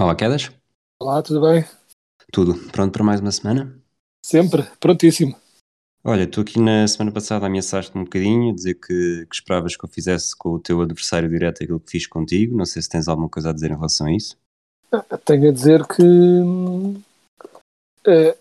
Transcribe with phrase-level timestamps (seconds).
[0.00, 0.50] Olá, Quedas.
[0.98, 1.62] Olá, tudo bem?
[2.32, 3.78] Tudo pronto para mais uma semana?
[4.24, 5.36] Sempre, prontíssimo.
[6.02, 9.84] Olha, tu aqui na semana passada ameaçaste-me um bocadinho, a dizer que, que esperavas que
[9.84, 12.56] eu fizesse com o teu adversário direto aquilo que fiz contigo.
[12.56, 14.38] Não sei se tens alguma coisa a dizer em relação a isso.
[15.26, 16.02] Tenho a dizer que
[18.06, 18.38] eh,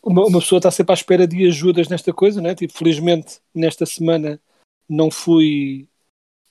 [0.00, 2.54] uma, uma pessoa está sempre à espera de ajudas nesta coisa, né?
[2.54, 4.40] Tipo, felizmente nesta semana
[4.88, 5.88] não fui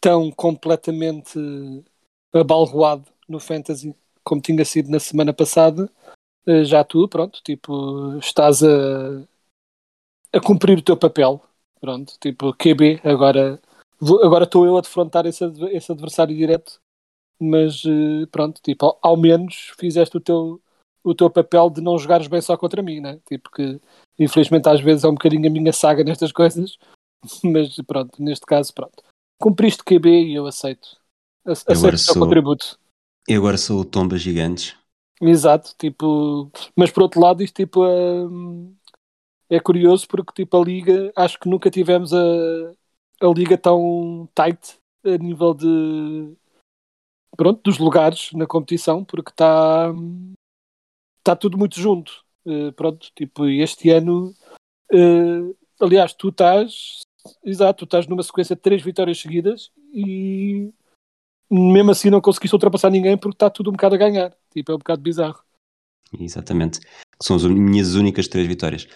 [0.02, 1.40] tão completamente
[2.34, 5.90] abalroado no Fantasy como tinha sido na semana passada.
[6.46, 9.24] Eh, já tu, pronto, tipo, estás a,
[10.34, 11.42] a cumprir o teu papel.
[11.80, 13.60] Pronto, tipo, QB, agora
[14.00, 16.80] vou- agora estou eu a defrontar esse, esse adversário direto
[17.40, 20.62] mas eh, pronto, tipo, ao, ao menos fizeste o teu,
[21.04, 23.20] o teu papel de não jogares bem só contra mim, né?
[23.28, 23.82] Tipo que
[24.18, 26.78] infelizmente às vezes é um bocadinho a minha saga nestas coisas,
[27.44, 29.04] mas pronto, neste caso, pronto.
[29.42, 30.96] Cumpriste QB e eu aceito.
[31.46, 32.80] Eu Aceito o teu sou- contributo.
[33.28, 34.76] Eu agora sou o Tomba Gigantes.
[35.22, 38.76] Exato, tipo, mas por outro lado, isto tipo hum,
[39.50, 42.24] é curioso porque tipo a liga, acho que nunca tivemos a,
[43.22, 46.36] a liga tão tight a nível de
[47.38, 49.94] pronto, dos lugares na competição, porque está
[51.20, 52.24] está tudo muito junto.
[52.46, 54.36] Eh, pronto, tipo, e este ano
[54.92, 57.02] eh, aliás, tu estás
[57.44, 60.74] exato, tu estás numa sequência de três vitórias seguidas e
[61.50, 64.36] mesmo assim não conseguiste ultrapassar ninguém porque está tudo um bocado a ganhar.
[64.52, 65.40] Tipo, é um bocado bizarro.
[66.20, 66.80] Exatamente.
[67.22, 68.88] São as minhas únicas três vitórias.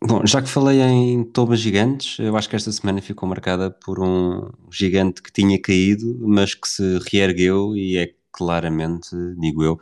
[0.00, 3.98] Bom, já que falei em Tombas Gigantes, eu acho que esta semana ficou marcada por
[4.00, 9.08] um gigante que tinha caído, mas que se reergueu e é claramente,
[9.40, 9.80] digo eu,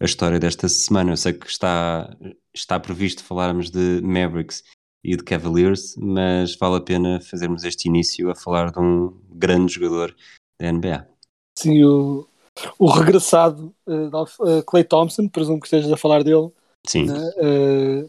[0.00, 1.12] a história desta semana.
[1.12, 2.16] Eu sei que está,
[2.54, 4.64] está previsto falarmos de Mavericks
[5.04, 9.74] e de Cavaliers, mas vale a pena fazermos este início a falar de um grande
[9.74, 10.16] jogador
[10.58, 11.06] da NBA.
[11.58, 12.24] Sim, o,
[12.78, 16.52] o regressado uh, Clay Thompson, presumo que estejas a falar dele,
[16.86, 17.18] Sim, né?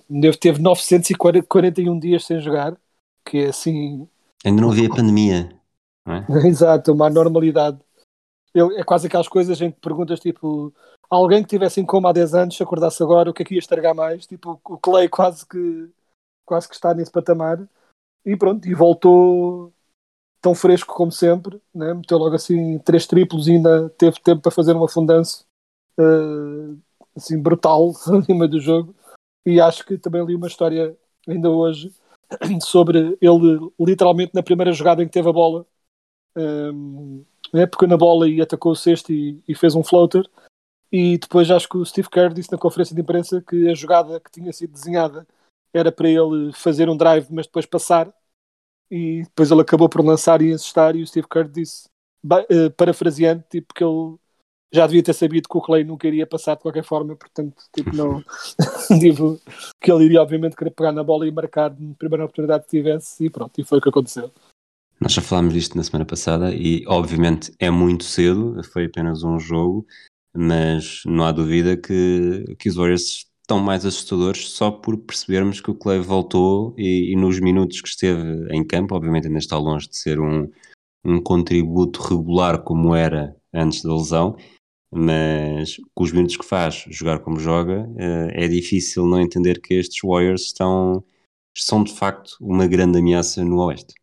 [0.08, 2.78] Deve- teve 941 dias sem jogar,
[3.26, 4.08] que é assim,
[4.46, 5.60] ainda não havia pandemia,
[6.06, 6.26] não é?
[6.48, 7.80] exato, uma anormalidade.
[8.54, 10.72] Eu- é quase aquelas coisas em que perguntas tipo,
[11.10, 13.56] alguém que tivesse em coma há 10 anos, se acordasse agora, o que é que
[13.56, 14.28] ia estragar mais?
[14.28, 15.90] Tipo, o Clay quase que,
[16.46, 17.68] quase que está nesse patamar.
[18.24, 19.74] E pronto, e voltou
[20.42, 21.94] tão fresco como sempre, né?
[21.94, 25.46] meteu logo assim três triplos e ainda teve tempo para fazer um afundanço
[26.00, 26.76] eh,
[27.16, 27.92] assim brutal
[28.28, 28.96] meio do jogo.
[29.46, 30.98] E acho que também li uma história
[31.28, 31.94] ainda hoje
[32.62, 35.66] sobre ele literalmente na primeira jogada em que teve a bola,
[36.36, 37.24] um,
[37.54, 37.66] né?
[37.66, 40.30] pegou na bola e atacou o cesto e, e fez um floater.
[40.92, 44.20] E depois acho que o Steve Kerr disse na conferência de imprensa que a jogada
[44.20, 45.28] que tinha sido desenhada
[45.72, 48.12] era para ele fazer um drive, mas depois passar
[48.90, 51.90] e depois ele acabou por lançar e encestar e o Steve Kerr disse,
[52.50, 54.18] eh, parafraseando, tipo que ele
[54.72, 57.96] já devia ter sabido que o Clay nunca iria passar de qualquer forma, portanto, tipo,
[57.96, 58.24] não
[59.00, 59.40] tipo,
[59.82, 63.26] que ele iria obviamente querer pegar na bola e marcar na primeira oportunidade que tivesse
[63.26, 64.32] e pronto, e foi o que aconteceu.
[65.02, 69.40] Nós já falámos disto na semana passada e, obviamente, é muito cedo, foi apenas um
[69.40, 69.88] jogo,
[70.36, 75.72] mas não há dúvida que, que os Warriors estão mais assustadores só por percebermos que
[75.72, 79.90] o Clay voltou e, e nos minutos que esteve em campo, obviamente ainda está longe
[79.90, 80.48] de ser um,
[81.04, 84.38] um contributo regular como era antes da lesão,
[84.92, 89.74] mas com os minutos que faz, jogar como joga, eh, é difícil não entender que
[89.74, 91.04] estes Warriors estão,
[91.58, 93.96] são de facto uma grande ameaça no Oeste.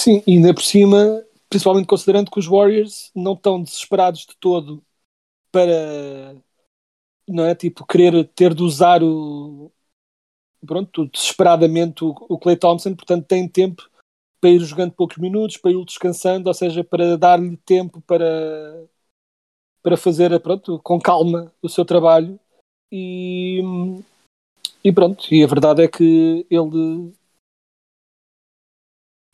[0.00, 4.84] Sim, e ainda por cima, principalmente considerando que os Warriors não estão desesperados de todo
[5.50, 6.36] para
[7.28, 9.70] não é tipo querer ter de usar o
[10.66, 13.88] pronto, desesperadamente o, o Clay Thompson, portanto tem tempo
[14.40, 18.86] para ir jogando poucos minutos, para ir descansando, ou seja, para dar-lhe tempo para
[19.82, 22.40] para fazer pronto, com calma o seu trabalho
[22.90, 23.60] e,
[24.82, 27.12] e pronto, e a verdade é que ele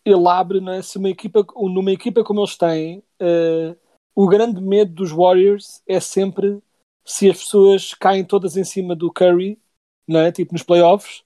[0.04, 0.82] ele abre não é?
[0.82, 3.76] Se uma equipa, numa equipa como eles têm, eh,
[4.14, 6.60] o grande medo dos Warriors é sempre
[7.04, 9.60] se as pessoas caem todas em cima do Curry,
[10.06, 10.32] não é?
[10.32, 11.24] tipo nos playoffs,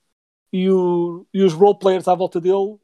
[0.53, 2.79] e, o, e os role players à volta dele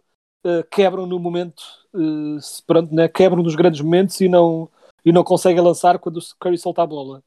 [0.45, 1.63] uh, quebram no momento,
[1.95, 4.69] uh, pronto, né, quebram nos grandes momentos e não,
[5.05, 7.23] e não conseguem lançar quando o Curry solta a bola.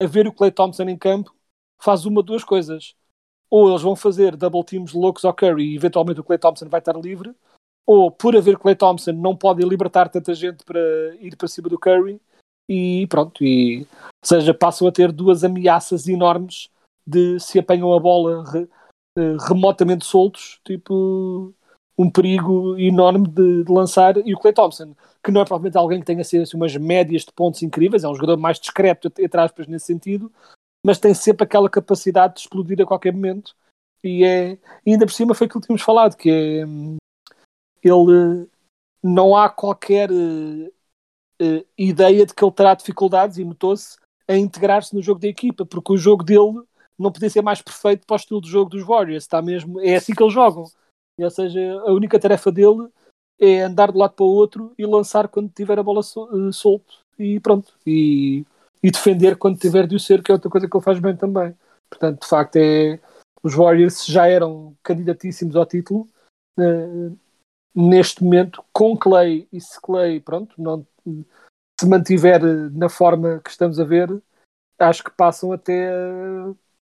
[0.00, 1.34] A ver o Clay Thompson em campo
[1.78, 2.94] faz uma duas coisas.
[3.50, 6.80] Ou eles vão fazer double teams loucos ao Curry e eventualmente o Clay Thompson vai
[6.80, 7.34] estar livre,
[7.86, 10.80] ou por haver Clay Thompson não podem libertar tanta gente para
[11.20, 12.20] ir para cima do Curry
[12.68, 13.86] e pronto, e, ou
[14.24, 16.68] seja, passam a ter duas ameaças enormes
[17.06, 18.68] de se apanham a bola re,
[19.16, 21.54] eh, remotamente soltos, tipo
[21.98, 24.94] um perigo enorme de, de, lançar, e o Clay Thompson,
[25.24, 28.14] que não é provavelmente alguém que tenha assim, umas médias de pontos incríveis, é um
[28.14, 30.30] jogador mais discreto, entre aspas, nesse sentido,
[30.84, 33.56] mas tem sempre aquela capacidade de explodir a qualquer momento,
[34.04, 36.64] e é, e ainda por cima foi aquilo que tínhamos falado, que é
[37.82, 38.48] ele
[39.02, 40.10] não há qualquer
[41.40, 43.96] uh, ideia de que ele terá dificuldades, e notou-se,
[44.28, 46.62] a integrar-se no jogo da equipa, porque o jogo dele
[46.98, 49.96] não podia ser mais perfeito para o estilo de jogo dos Warriors, está mesmo, é
[49.96, 50.64] assim que eles jogam.
[51.18, 52.88] Ou seja, a única tarefa dele
[53.40, 56.52] é andar de lado para o outro e lançar quando tiver a bola sol, uh,
[56.52, 57.72] solto e pronto.
[57.86, 58.44] E,
[58.82, 61.16] e, defender quando tiver de o ser, que é outra coisa que ele faz bem
[61.16, 61.54] também.
[61.88, 63.00] Portanto, de facto, é,
[63.42, 66.08] os Warriors já eram candidatíssimos ao título.
[66.58, 67.16] Uh,
[67.74, 70.84] neste momento, com Clay, e se Clay pronto, não,
[71.80, 74.08] se mantiver na forma que estamos a ver,
[74.78, 75.90] acho que passam até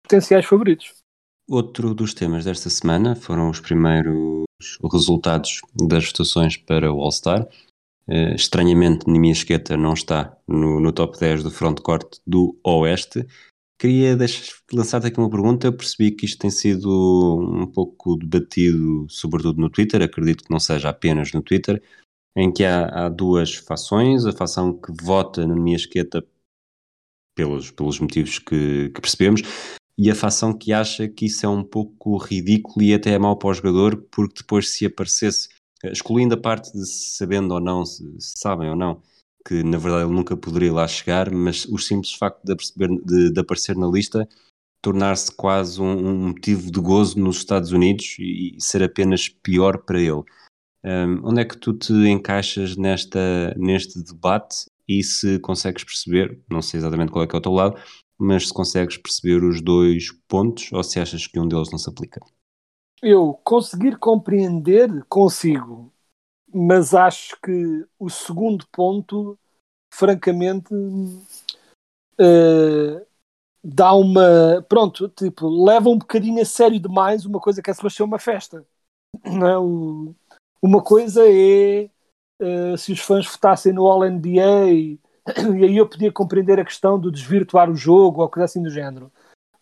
[0.03, 0.95] potenciais favoritos.
[1.49, 4.45] Outro dos temas desta semana foram os primeiros
[4.91, 7.47] resultados das votações para o All-Star.
[8.07, 13.27] Uh, estranhamente, Esqueta não está no, no top 10 do frontcourt do Oeste.
[13.79, 14.17] Queria
[14.73, 15.67] lançar-te aqui uma pergunta.
[15.67, 20.61] Eu percebi que isto tem sido um pouco debatido, sobretudo no Twitter, acredito que não
[20.61, 21.83] seja apenas no Twitter,
[22.37, 24.27] em que há, há duas fações.
[24.27, 26.27] A fação que vota na minha esqueta
[27.35, 29.43] pelos, pelos motivos que, que, percebemos,
[29.99, 33.37] e a fação que acha que isso é um pouco ridículo e até é mau
[33.37, 35.49] para o jogador, porque depois se aparecesse,
[35.85, 39.03] excluindo a parte de sabendo ou não, se, se sabem ou não,
[39.47, 42.55] que na verdade ele nunca poderia lá chegar, mas o simples facto de,
[43.05, 44.29] de, de aparecer na lista
[44.85, 49.79] tornar-se quase um, um, motivo de gozo nos Estados Unidos e, e ser apenas pior
[49.79, 50.23] para ele.
[50.85, 56.61] Um, onde é que tu te encaixas nesta, neste debate e se consegues perceber, não
[56.61, 57.81] sei exatamente qual é que é o teu lado,
[58.19, 61.89] mas se consegues perceber os dois pontos ou se achas que um deles não se
[61.89, 62.21] aplica?
[63.03, 65.95] Eu conseguir compreender, consigo
[66.55, 69.37] mas acho que o segundo ponto,
[69.93, 70.73] francamente,
[72.21, 73.07] uh,
[73.63, 74.65] dá uma.
[74.69, 78.65] Pronto, tipo, leva um bocadinho a sério demais uma coisa que é se uma festa.
[79.25, 79.59] Não é?
[80.65, 81.91] Uma coisa é
[82.41, 84.99] uh, se os fãs votassem no All-NBA e
[85.65, 89.13] aí eu podia compreender a questão do desvirtuar o jogo ou coisa assim do género.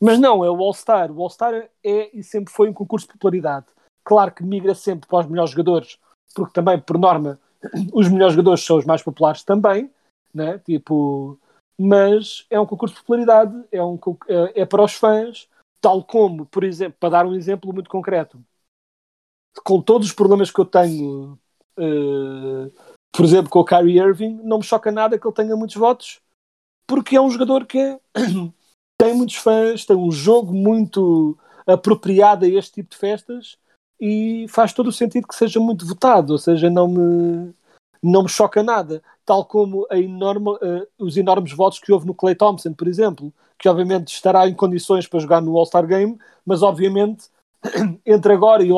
[0.01, 1.11] Mas não, é o All-Star.
[1.11, 3.67] O All-Star é e sempre foi um concurso de popularidade.
[4.05, 5.99] Claro que migra sempre para os melhores jogadores
[6.35, 7.39] porque também, por norma,
[7.93, 9.91] os melhores jogadores são os mais populares também,
[10.33, 10.59] né?
[10.59, 11.39] tipo,
[11.79, 15.49] mas é um concurso de popularidade, é, um, é, é para os fãs,
[15.81, 18.43] tal como, por exemplo, para dar um exemplo muito concreto,
[19.65, 21.39] com todos os problemas que eu tenho,
[21.79, 22.73] uh,
[23.13, 26.21] por exemplo, com o Kyrie Irving, não me choca nada que ele tenha muitos votos,
[26.87, 28.01] porque é um jogador que é,
[28.99, 33.57] tem muitos fãs, tem um jogo muito apropriado a este tipo de festas
[34.01, 37.55] e faz todo o sentido que seja muito votado, ou seja, não me,
[38.03, 39.03] não me choca nada.
[39.25, 43.69] Tal como enorme, uh, os enormes votos que houve no Clay Thompson, por exemplo, que
[43.69, 47.29] obviamente estará em condições para jogar no All-Star Game, mas obviamente
[48.05, 48.77] entre agora e o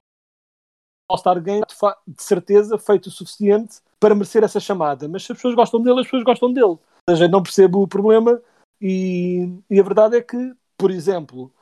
[1.08, 1.62] All-Star Game,
[2.06, 5.08] de certeza, feito o suficiente para merecer essa chamada.
[5.08, 6.66] Mas se as pessoas gostam dele, as pessoas gostam dele.
[6.66, 6.80] Ou
[7.10, 8.40] seja, não percebo o problema
[8.80, 11.52] e, e a verdade é que, por exemplo,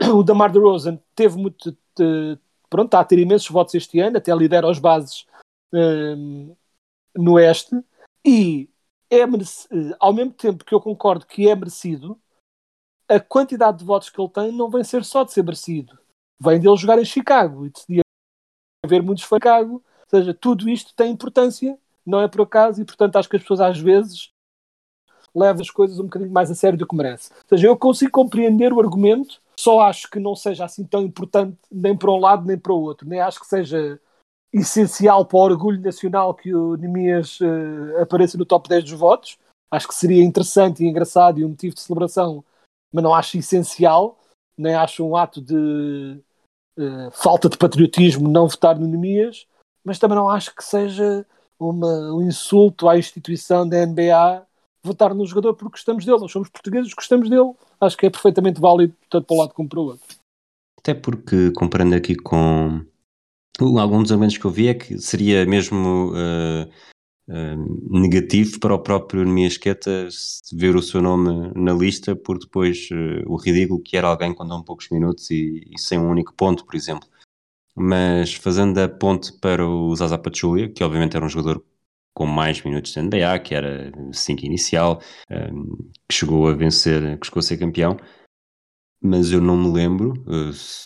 [0.14, 1.76] o Damar DeRozan teve muito,
[2.70, 5.26] pronto, está a ter imensos votos este ano, até lidera os bases
[5.72, 6.54] um,
[7.16, 7.74] no Oeste,
[8.24, 8.68] e
[9.10, 12.16] é merecido, ao mesmo tempo que eu concordo que é merecido,
[13.08, 15.98] a quantidade de votos que ele tem não vem ser só de ser merecido,
[16.40, 18.02] vem dele jogar em Chicago e de
[18.84, 22.84] haver muitos em Chicago, ou seja, tudo isto tem importância, não é por acaso, e
[22.84, 24.30] portanto acho que as pessoas às vezes
[25.34, 27.30] levam as coisas um bocadinho mais a sério do que merece.
[27.32, 31.58] Ou seja, eu consigo compreender o argumento só acho que não seja assim tão importante
[31.68, 33.08] nem para um lado nem para o outro.
[33.08, 34.00] Nem acho que seja
[34.52, 39.36] essencial para o orgulho nacional que o Nemias uh, apareça no top 10 dos votos.
[39.68, 42.44] Acho que seria interessante e engraçado e um motivo de celebração,
[42.92, 44.16] mas não acho essencial.
[44.56, 46.20] Nem acho um ato de
[46.78, 49.46] uh, falta de patriotismo não votar no Nemias,
[49.84, 51.26] mas também não acho que seja
[51.58, 54.46] uma, um insulto à instituição da NBA
[54.82, 56.20] votar no jogador porque gostamos dele.
[56.20, 57.52] Nós somos portugueses, gostamos dele.
[57.80, 60.16] Acho que é perfeitamente válido, tanto para um lado como para o outro.
[60.78, 62.80] até porque comparando aqui com
[63.60, 66.70] alguns dos argumentos que eu vi é que seria mesmo uh,
[67.28, 70.08] uh, negativo para o próprio Nemiasqueta
[70.52, 74.46] ver o seu nome na lista por depois uh, o ridículo que era alguém com
[74.46, 77.08] tão poucos minutos e, e, sem um único ponto, por exemplo.
[77.76, 81.64] Mas fazendo a ponte para o Zaza Pachulia, que obviamente era um jogador
[82.14, 85.00] com mais minutos de NBA, que era 5 inicial,
[86.08, 87.96] que chegou a vencer, que chegou a ser campeão,
[89.00, 90.14] mas eu não me lembro,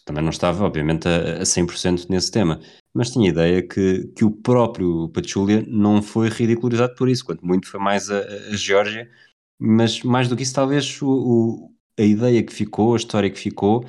[0.05, 2.61] também não estava, obviamente, a, a 100% nesse tema,
[2.95, 7.69] mas tinha ideia que, que o próprio Pachulia não foi ridicularizado por isso, quanto muito
[7.69, 9.11] foi mais a, a Geórgia,
[9.59, 13.39] mas mais do que isso, talvez o, o, a ideia que ficou, a história que
[13.39, 13.85] ficou,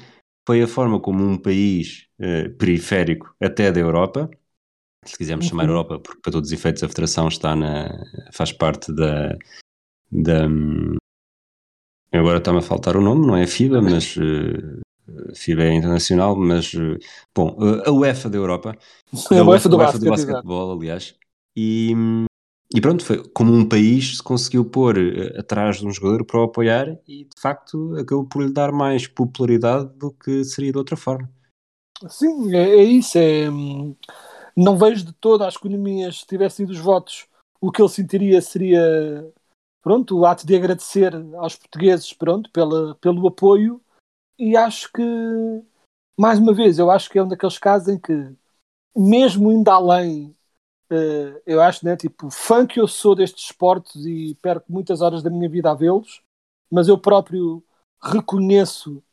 [0.48, 4.30] foi a forma como um país uh, periférico até da Europa,
[5.06, 5.72] se quisermos chamar uhum.
[5.72, 7.90] Europa, porque para todos os efeitos a Federação está na,
[8.32, 9.38] faz parte da,
[10.12, 10.48] da,
[12.14, 14.82] Agora está-me a faltar o nome, não é a FIBA, mas uh,
[15.36, 16.98] FIBA é internacional, mas uh,
[17.36, 18.78] bom, uh, a UEFA da Europa,
[19.32, 21.16] a, a UEFA, do, UEFA do basquetebol, aliás,
[21.56, 21.94] e,
[22.74, 24.98] e pronto, foi como um país se conseguiu pôr
[25.38, 29.06] atrás de um jogador para o apoiar e de facto acabou por lhe dar mais
[29.06, 31.30] popularidade do que seria de outra forma.
[32.08, 33.18] Sim, é, é isso.
[33.18, 33.96] É, hum,
[34.56, 37.28] não vejo de toda as economias, se tivesse sido os votos,
[37.62, 39.32] o que ele sentiria seria
[39.82, 43.82] pronto, o ato de agradecer aos portugueses pronto, pela, pelo apoio
[44.38, 45.04] e acho que,
[46.18, 48.36] mais uma vez, eu acho que é um daqueles casos em que,
[48.96, 50.36] mesmo indo além,
[50.92, 55.24] uh, eu acho, né, tipo, fã que eu sou destes esportes e perco muitas horas
[55.24, 56.22] da minha vida a vê-los,
[56.72, 57.64] mas eu próprio
[58.02, 59.04] reconheço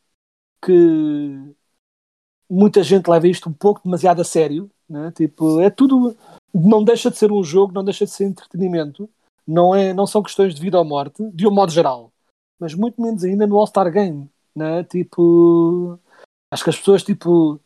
[0.62, 1.54] que
[2.48, 5.12] muita gente leva isto um pouco demasiado a sério, né?
[5.12, 6.16] tipo, é tudo,
[6.52, 9.08] não deixa de ser um jogo, não deixa de ser entretenimento,
[9.46, 12.12] não, é, não são questões de vida ou morte, de um modo geral,
[12.58, 14.84] mas muito menos ainda no All-Star Game, né?
[14.84, 15.98] Tipo,
[16.50, 17.60] acho que as pessoas, tipo,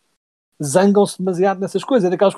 [0.62, 2.34] zangam-se demasiado nessas coisas, é daquelas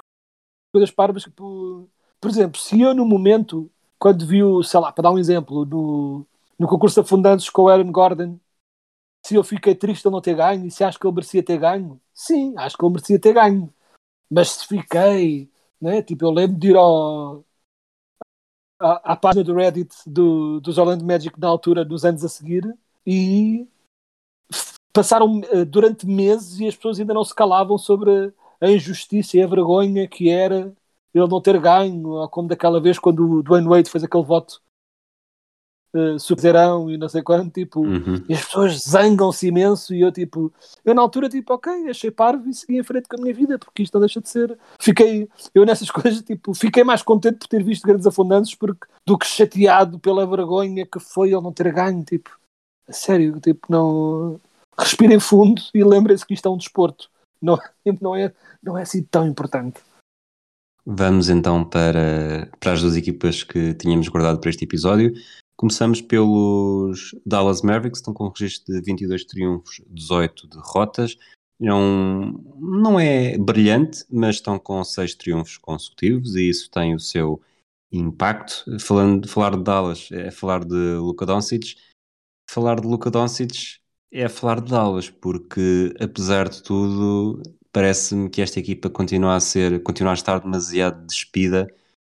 [0.72, 1.88] coisas parvas, tipo,
[2.20, 5.64] por exemplo, se eu no momento, quando vi o, sei lá, para dar um exemplo,
[5.64, 6.26] no,
[6.58, 8.38] no concurso de afundantes com o Aaron Gordon,
[9.26, 11.58] se eu fiquei triste de não ter ganho e se acho que ele merecia ter
[11.58, 13.72] ganho, sim, acho que ele merecia ter ganho.
[14.30, 15.50] Mas se fiquei,
[15.80, 17.44] né, tipo, eu lembro de ir ao,
[18.78, 22.64] à, à página do Reddit do, dos Orlando Magic na altura, dos anos a seguir,
[23.06, 23.66] e
[24.96, 29.42] passaram uh, durante meses e as pessoas ainda não se calavam sobre a injustiça e
[29.42, 30.72] a vergonha que era
[31.14, 34.60] ele não ter ganho, como daquela vez quando o Dwayne Wade fez aquele voto
[35.94, 38.22] uh, subzerão e não sei quanto, tipo, uhum.
[38.28, 40.52] e as pessoas zangam-se imenso e eu tipo,
[40.84, 43.58] eu na altura tipo, ok, achei parvo e segui em frente com a minha vida,
[43.58, 44.58] porque isto não deixa de ser.
[44.78, 49.18] Fiquei, eu nessas coisas, tipo, fiquei mais contente por ter visto grandes afundantes porque, do
[49.18, 52.30] que chateado pela vergonha que foi ele não ter ganho, tipo,
[52.88, 54.40] a sério, tipo, não.
[54.78, 57.10] Respirem fundo e lembrem-se que isto é um desporto.
[57.40, 57.58] Não,
[58.00, 59.80] não, é, não é assim tão importante.
[60.84, 65.12] Vamos então para, para as duas equipas que tínhamos guardado para este episódio.
[65.56, 71.16] Começamos pelos Dallas Mavericks, estão com um registro de 22 triunfos, 18 derrotas.
[71.58, 77.40] Não, não é brilhante, mas estão com 6 triunfos consecutivos e isso tem o seu
[77.90, 78.64] impacto.
[78.78, 81.76] Falando, falar de Dallas é falar de Luka Doncic.
[82.48, 83.80] Falar de Luka Doncic
[84.16, 89.82] é falar de Dallas, porque apesar de tudo, parece-me que esta equipa continua a ser,
[89.82, 91.66] continua a estar demasiado despida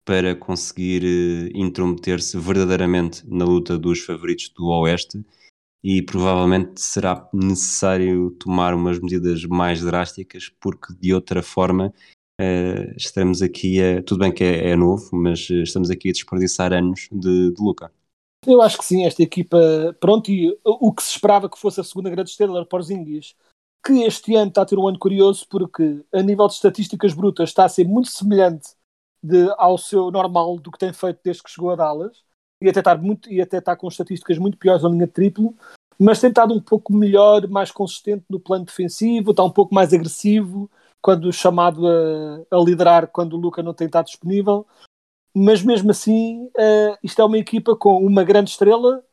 [0.06, 5.26] para conseguir uh, intrometer-se verdadeiramente na luta dos favoritos do Oeste
[5.84, 11.92] e provavelmente será necessário tomar umas medidas mais drásticas porque de outra forma
[12.40, 16.14] uh, estamos aqui a, tudo bem que é, é novo, mas uh, estamos aqui a
[16.14, 17.92] desperdiçar anos de, de Luca.
[18.50, 19.58] Eu acho que sim, esta equipa,
[20.00, 23.36] pronto, e o que se esperava que fosse a segunda grande estrela os Índios,
[23.86, 27.50] que este ano está a ter um ano curioso porque a nível de estatísticas brutas
[27.50, 28.70] está a ser muito semelhante
[29.22, 32.24] de, ao seu normal do que tem feito desde que chegou a Dallas
[32.64, 35.54] e até muito, e até estar com estatísticas muito piores na linha de triplo,
[36.00, 39.94] mas tem estado um pouco melhor, mais consistente no plano defensivo, está um pouco mais
[39.94, 44.66] agressivo quando chamado a, a liderar quando o Luca não tem estado disponível.
[45.40, 49.04] Mas mesmo assim, uh, isto é uma equipa com uma grande estrela,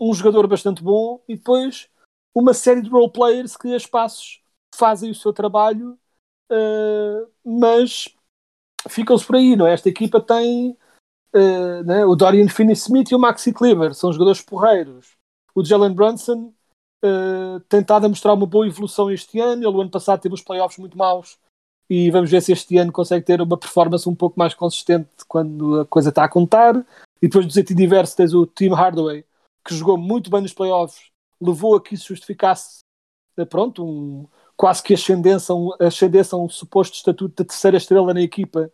[0.00, 1.90] um jogador bastante bom e depois
[2.34, 4.40] uma série de role players que a espaços
[4.74, 5.98] fazem o seu trabalho,
[6.50, 8.08] uh, mas
[8.88, 9.74] ficam-se por aí, não é?
[9.74, 10.70] Esta equipa tem
[11.34, 12.06] uh, né?
[12.06, 15.18] o Dorian Finney-Smith e o Maxi Kleber, são jogadores porreiros.
[15.54, 16.54] O Jalen Brunson
[17.04, 20.42] uh, tem a mostrar uma boa evolução este ano, ele o ano passado teve os
[20.42, 21.38] playoffs muito maus
[21.88, 25.80] e vamos ver se este ano consegue ter uma performance um pouco mais consistente quando
[25.80, 26.76] a coisa está a contar.
[27.20, 29.24] E depois do Zeti Diverso tens o Tim Hardaway,
[29.64, 31.10] que jogou muito bem nos playoffs,
[31.40, 32.80] levou a que isso justificasse
[33.36, 34.26] eh, pronto, um,
[34.56, 38.70] quase que ascendência, ascendência a um suposto estatuto de terceira estrela na equipa,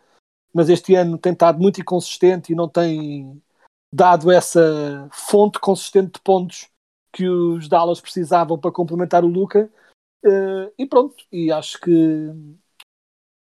[0.52, 3.40] mas este ano tem estado muito inconsistente e não tem
[3.92, 6.68] dado essa fonte consistente de pontos
[7.12, 9.70] que os Dallas precisavam para complementar o Luca.
[10.24, 12.30] Uh, e pronto, e acho que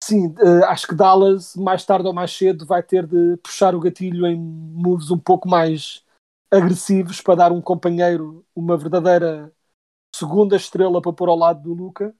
[0.10, 3.80] sim, uh, acho que Dallas mais tarde ou mais cedo vai ter de puxar o
[3.80, 6.04] gatilho em moves um pouco mais
[6.51, 9.54] agressivos para dar um companheiro uma verdadeira
[10.16, 12.13] segunda estrela para pôr ao lado do Luca.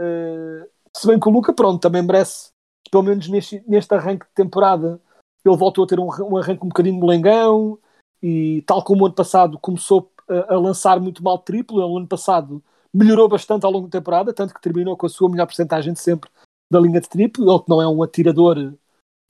[0.00, 0.66] Uh,
[0.96, 2.48] se bem que o Luca, pronto, também merece,
[2.90, 5.00] pelo menos neste, neste arranque de temporada,
[5.44, 7.78] ele voltou a ter um, um arranque um bocadinho molengão
[8.22, 12.08] e tal como o ano passado começou a, a lançar muito mal triplo, o ano
[12.08, 12.64] passado
[12.94, 16.00] melhorou bastante ao longo da temporada, tanto que terminou com a sua melhor porcentagem de
[16.00, 16.30] sempre
[16.70, 18.58] da linha de triplo, ele que não é um atirador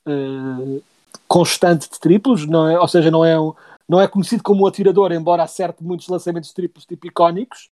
[0.08, 0.82] uh,
[1.28, 3.52] constante de triplos, não é, ou seja, não é, um,
[3.88, 7.68] não é conhecido como um atirador, embora acerte muitos lançamentos triplos tipo icónicos,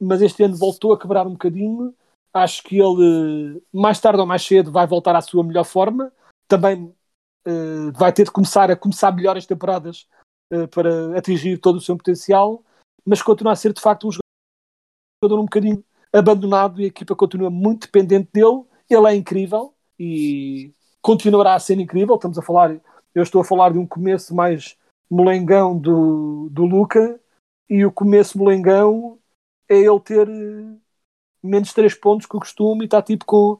[0.00, 1.94] mas este ano voltou a quebrar um bocadinho.
[2.34, 6.10] Acho que ele, mais tarde ou mais cedo, vai voltar à sua melhor forma.
[6.48, 6.84] Também
[7.46, 10.08] uh, vai ter de começar a começar melhor as temporadas
[10.52, 12.64] uh, para atingir todo o seu potencial,
[13.04, 17.50] mas continua a ser de facto um jogador um bocadinho abandonado e a equipa continua
[17.50, 18.64] muito dependente dele.
[18.94, 22.14] Ele é incrível e continuará a ser incrível.
[22.14, 22.80] Estamos a falar,
[23.14, 24.76] eu estou a falar de um começo mais
[25.10, 27.20] molengão do, do Luca
[27.68, 29.18] e o começo molengão
[29.68, 30.76] é ele ter eh,
[31.42, 33.58] menos 3 pontos que o costume e está tipo com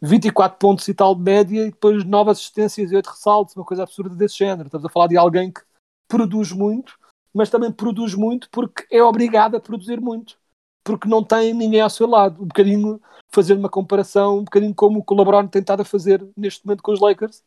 [0.00, 3.84] 24 pontos e tal de média e depois 9 assistências e 8 ressaltos, uma coisa
[3.84, 4.66] absurda desse género.
[4.66, 5.60] Estamos a falar de alguém que
[6.08, 6.98] produz muito,
[7.32, 10.38] mas também produz muito porque é obrigado a produzir muito,
[10.84, 12.42] porque não tem ninguém ao seu lado.
[12.42, 16.64] Um bocadinho, fazer uma comparação, um bocadinho como o LeBron tem estado a fazer neste
[16.66, 17.42] momento com os Lakers,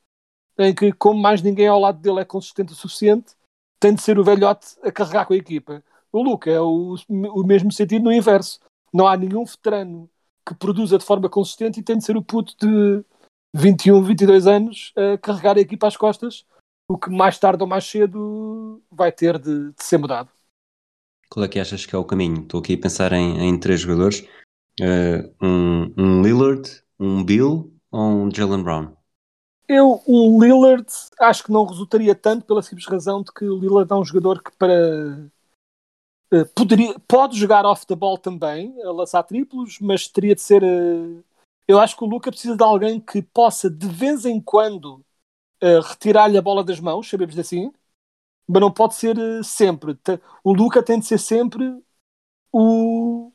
[0.58, 3.36] em que, como mais ninguém ao lado dele é consistente o suficiente,
[3.80, 5.84] tem de ser o velhote a carregar com a equipa.
[6.12, 8.60] O Luca é o, o mesmo sentido no inverso.
[8.94, 10.10] Não há nenhum veterano
[10.48, 13.04] que produza de forma consistente e tem de ser o puto de
[13.54, 16.46] 21, 22 anos a carregar a equipa às costas,
[16.90, 20.30] o que mais tarde ou mais cedo vai ter de, de ser mudado.
[21.30, 22.42] Qual é que achas que é o caminho?
[22.42, 24.28] Estou aqui a pensar em, em três jogadores:
[24.82, 28.96] uh, um, um Lillard, um Bill ou um Jalen Brown?
[29.68, 30.86] Eu, um Lillard,
[31.20, 34.42] acho que não resultaria tanto pela simples razão de que o Lillard é um jogador
[34.42, 35.30] que para
[36.32, 40.64] eh, poderia, pode jogar off the ball também, a lançar triplos, mas teria de ser.
[40.64, 41.24] Uh,
[41.68, 45.04] eu acho que o Luca precisa de alguém que possa de vez em quando
[45.64, 47.72] uh, retirar-lhe a bola das mãos, sabemos assim,
[48.48, 49.98] mas não pode ser sempre.
[50.44, 51.78] O Luca tem de ser sempre
[52.52, 53.32] o,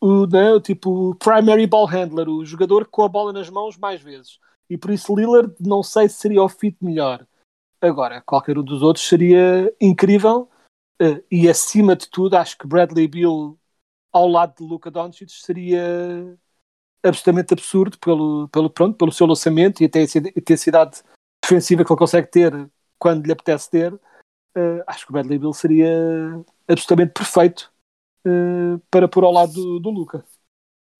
[0.00, 4.38] o, né, tipo primary ball handler, o jogador com a bola nas mãos mais vezes.
[4.70, 7.26] E por isso Lillard não sei se seria o fit melhor.
[7.80, 10.48] Agora, qualquer um dos outros seria incrível
[11.00, 13.56] Uh, e acima de tudo, acho que Bradley Bill
[14.12, 16.36] ao lado de Luca Doncic seria
[17.04, 20.02] absolutamente absurdo pelo, pelo, pronto, pelo seu lançamento e até a
[20.36, 21.02] intensidade
[21.40, 23.98] defensiva que ele consegue ter quando lhe apetece ter.
[24.56, 25.88] Uh, acho que o Bradley Bill seria
[26.66, 27.72] absolutamente perfeito
[28.26, 30.24] uh, para pôr ao lado do, do Luca.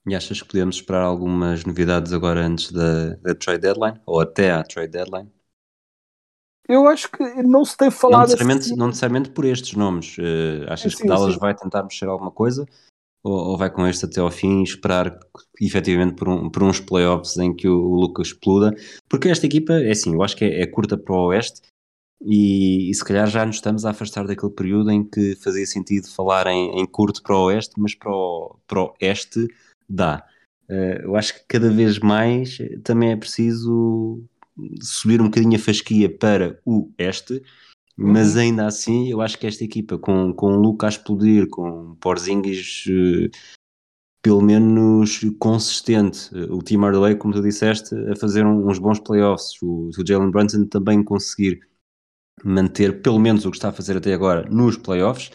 [0.07, 4.01] E achas que podemos esperar algumas novidades agora antes da, da trade deadline?
[4.07, 5.31] Ou até à trade deadline?
[6.69, 8.21] Eu acho que não se tem falado.
[8.21, 8.77] Não necessariamente, assim...
[8.77, 10.17] não necessariamente por estes nomes.
[10.19, 11.41] Uh, achas sim, que Dallas sim.
[11.41, 12.67] vai tentar mexer alguma coisa?
[13.23, 15.19] Ou, ou, vai com este até ao fim esperar
[15.61, 18.75] efetivamente por, um, por uns playoffs em que o, o Lucas exploda?
[19.09, 21.63] Porque esta equipa, é assim, eu acho que é, é curta para o Oeste
[22.21, 26.09] e, e, se calhar já nos estamos a afastar daquele período em que fazia sentido
[26.09, 29.47] falar em, em curto para o Oeste, mas para o, para o Este
[29.89, 30.25] dá.
[30.69, 34.23] Uh, eu acho que cada vez mais também é preciso
[34.83, 37.41] subir um bocadinho a fasquia para o este,
[37.97, 38.41] mas uhum.
[38.41, 42.85] ainda assim eu acho que esta equipa com, com o Luca a explodir, com Porzingis
[42.87, 43.31] uh,
[44.21, 49.89] pelo menos consistente, o Team Hardaway, como tu disseste, a fazer uns bons playoffs, o,
[49.97, 51.61] o Jalen Brunson também conseguir
[52.45, 55.31] manter pelo menos o que está a fazer até agora nos playoffs,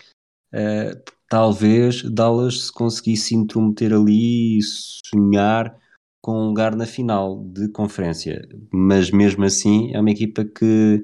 [0.54, 5.76] uh, talvez Dallas se conseguisse intrometer ali e sonhar
[6.22, 11.04] com um lugar na final de conferência, mas mesmo assim é uma equipa que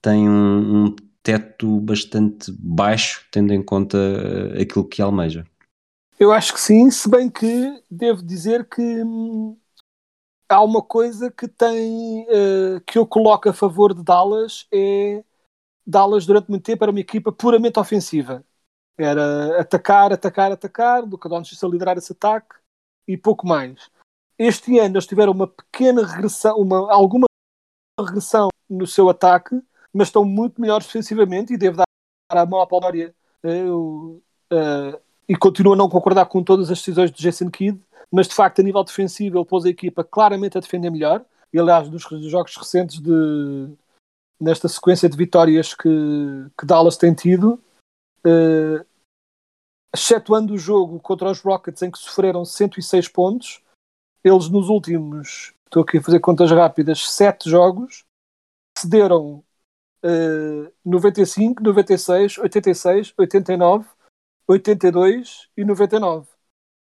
[0.00, 5.46] tem um, um teto bastante baixo, tendo em conta eh, aquilo que almeja.
[6.18, 9.56] Eu acho que sim, se bem que devo dizer que hum,
[10.48, 15.24] há uma coisa que tem uh, que eu coloco a favor de Dallas é
[15.86, 18.44] Dallas durante muito tempo era uma equipa puramente ofensiva.
[18.96, 22.56] Era atacar, atacar, atacar, Luka Doncic a liderar esse ataque
[23.06, 23.90] e pouco mais.
[24.38, 27.26] Este ano eles tiveram uma pequena regressão, uma, alguma
[27.98, 29.60] regressão no seu ataque,
[29.92, 31.84] mas estão muito melhores defensivamente e devo dar
[32.30, 33.12] a mão à Palmeiras
[33.44, 38.28] uh, uh, e continuo a não concordar com todas as decisões de Jason Kidd, mas
[38.28, 41.24] de facto a nível defensivo ele pôs a equipa claramente a defender melhor.
[41.52, 43.68] E aliás, dos, dos jogos recentes de
[44.42, 45.88] nesta sequência de vitórias que,
[46.58, 47.62] que Dallas tem tido,
[48.26, 48.84] uh,
[49.94, 53.62] excetuando o jogo contra os Rockets em que sofreram 106 pontos,
[54.24, 58.04] eles nos últimos, estou aqui a fazer contas rápidas, 7 jogos,
[58.76, 59.44] cederam
[60.04, 63.88] uh, 95, 96, 86, 89,
[64.48, 66.28] 82 e 99.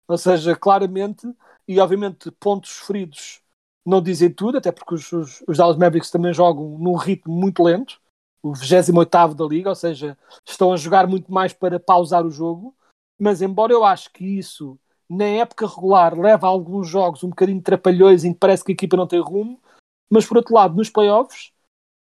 [0.07, 1.31] Ou seja, claramente,
[1.67, 3.42] e obviamente pontos sofridos
[3.85, 7.63] não dizem tudo, até porque os, os, os Dallas Mavericks também jogam num ritmo muito
[7.63, 8.01] lento,
[8.41, 12.75] o 28 da liga, ou seja, estão a jogar muito mais para pausar o jogo.
[13.19, 14.77] Mas embora eu acho que isso
[15.09, 18.73] na época regular leva a alguns jogos um bocadinho trapalhões em que parece que a
[18.73, 19.61] equipa não tem rumo,
[20.09, 21.51] mas por outro lado, nos playoffs,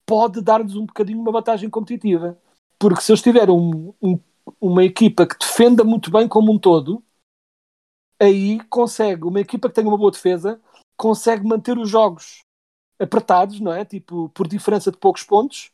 [0.07, 2.39] pode dar-nos um bocadinho uma vantagem competitiva.
[2.79, 4.19] Porque se eles tiverem um, um,
[4.61, 7.03] uma equipa que defenda muito bem como um todo,
[8.21, 10.61] aí consegue, uma equipa que tenha uma boa defesa,
[10.97, 12.45] consegue manter os jogos
[12.99, 13.85] apertados, não é?
[13.85, 15.73] Tipo, por diferença de poucos pontos,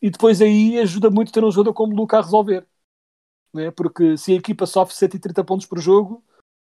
[0.00, 2.66] e depois aí ajuda muito ter um jogador como o Luca a resolver.
[3.52, 3.70] Não é?
[3.70, 6.22] Porque se a equipa sofre 130 pontos por jogo,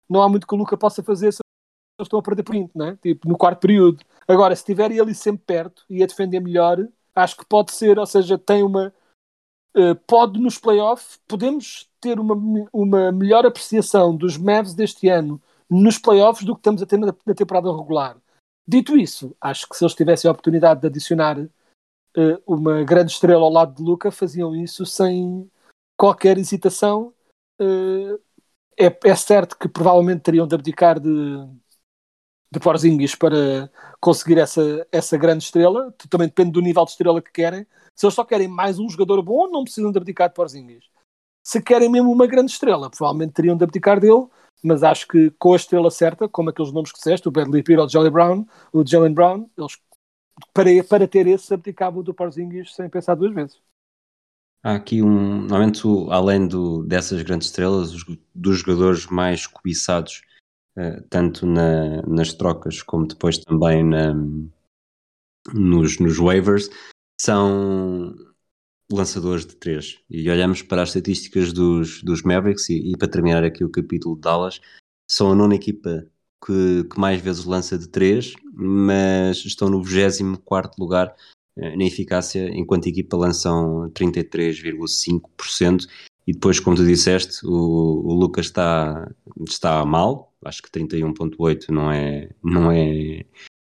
[0.09, 1.39] não há muito que o Luca possa fazer se
[1.99, 2.95] eles estão a perder por 20, não é?
[2.97, 4.03] Tipo, no quarto período.
[4.27, 8.05] Agora, se estiver ele sempre perto e a defender melhor, acho que pode ser, ou
[8.05, 8.93] seja, tem uma.
[9.75, 12.35] Uh, pode nos playoffs, podemos ter uma,
[12.71, 15.41] uma melhor apreciação dos Mavs deste ano
[15.73, 18.17] nos playoffs do que estamos a ter na, temporada regular.
[18.67, 21.49] Dito isso, acho que se eles tivessem a oportunidade de adicionar uh,
[22.45, 25.49] uma grande estrela ao lado de Luca, faziam isso sem
[25.97, 27.13] qualquer hesitação.
[27.59, 28.19] Uh,
[28.79, 31.09] é, é, certo que provavelmente teriam de abdicar de,
[32.51, 35.93] de Porzingis para conseguir essa, essa grande estrela.
[36.09, 37.67] Também depende do nível de estrela que querem.
[37.95, 40.85] Se eles só querem mais um jogador bom, não precisam de abdicar de Porzingis.
[41.45, 44.27] Se querem mesmo uma grande estrela, provavelmente teriam de abdicar dele
[44.63, 47.81] mas acho que com a estrela certa, como aqueles nomes que disseste, o Bradley Beal
[47.81, 49.77] ou o Jalen Brown, o Jalen Brown, eles
[50.53, 53.61] para, para ter esse abdicavam do Porzingis sem pensar duas vezes.
[54.63, 60.21] Há aqui um, normalmente, além do, dessas grandes estrelas, os, dos jogadores mais cobiçados,
[60.77, 64.13] uh, tanto na, nas trocas como depois também na,
[65.53, 66.69] nos, nos waivers,
[67.19, 68.15] são
[68.91, 69.99] lançadores de três.
[70.09, 74.15] E olhamos para as estatísticas dos, dos Mavericks e, e, para terminar aqui o capítulo
[74.15, 74.59] de Dallas,
[75.07, 76.05] são a nona equipa
[76.45, 81.15] que, que mais vezes lança de três, mas estão no 24 lugar
[81.57, 85.87] eh, na eficácia, enquanto a equipa lançam 33,5%.
[86.25, 89.11] E depois, como tu disseste, o, o Lucas está,
[89.47, 93.25] está mal, acho que 31,8% não é, não é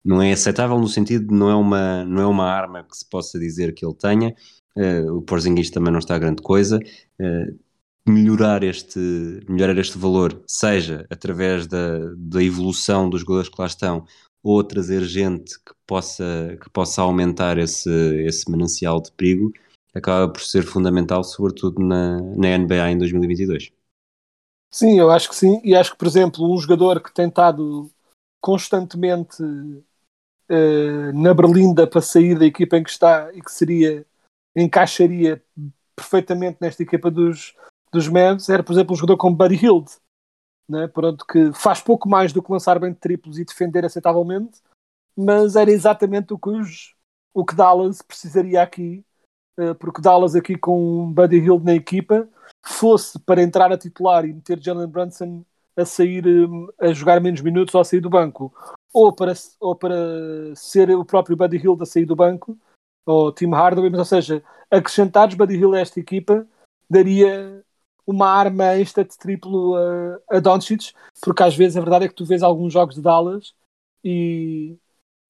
[0.03, 3.07] não é aceitável no sentido de não é uma não é uma arma que se
[3.07, 4.33] possa dizer que ele tenha
[4.75, 6.79] Uh, o Porzingis também não está a grande coisa.
[7.19, 7.59] Uh,
[8.07, 8.99] melhorar este,
[9.47, 14.05] melhorar este valor, seja através da, da evolução dos jogadores que lá estão,
[14.41, 17.89] ou trazer gente que possa, que possa aumentar esse,
[18.25, 19.51] esse manancial de perigo,
[19.93, 23.71] acaba por ser fundamental, sobretudo na, na NBA em 2022.
[24.71, 27.89] Sim, eu acho que sim, e acho que, por exemplo, um jogador que tem estado
[28.39, 29.83] constantemente uh,
[31.13, 34.05] na berlinda para sair da equipa em que está e que seria
[34.55, 35.43] encaixaria
[35.95, 37.55] perfeitamente nesta equipa dos,
[37.91, 39.91] dos Mavs era, por exemplo, um jogador como Buddy Hield,
[40.67, 40.87] né?
[40.87, 44.61] Pronto, que faz pouco mais do que lançar bem de triplos e defender aceitavelmente,
[45.17, 46.95] mas era exatamente o que, os,
[47.33, 49.03] o que Dallas precisaria aqui,
[49.59, 52.27] uh, porque Dallas aqui com Buddy Hield na equipa
[52.65, 55.43] fosse para entrar a titular e meter Jalen Brunson
[55.75, 58.53] a sair um, a jogar menos minutos ou a sair do banco,
[58.93, 59.95] ou para, ou para
[60.55, 62.57] ser o próprio Buddy Hield a sair do banco,
[63.05, 66.47] ou Tim Hardaway, mas ou seja, acrescentados Buddy Hill a esta equipa
[66.89, 67.63] daria
[68.05, 72.15] uma arma extra de triplo a, a Doncic, porque às vezes a verdade é que
[72.15, 73.53] tu vês alguns jogos de Dallas
[74.03, 74.77] e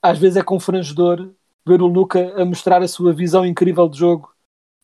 [0.01, 1.29] às vezes é confrangedor
[1.67, 4.34] ver o Luca a mostrar a sua visão incrível de jogo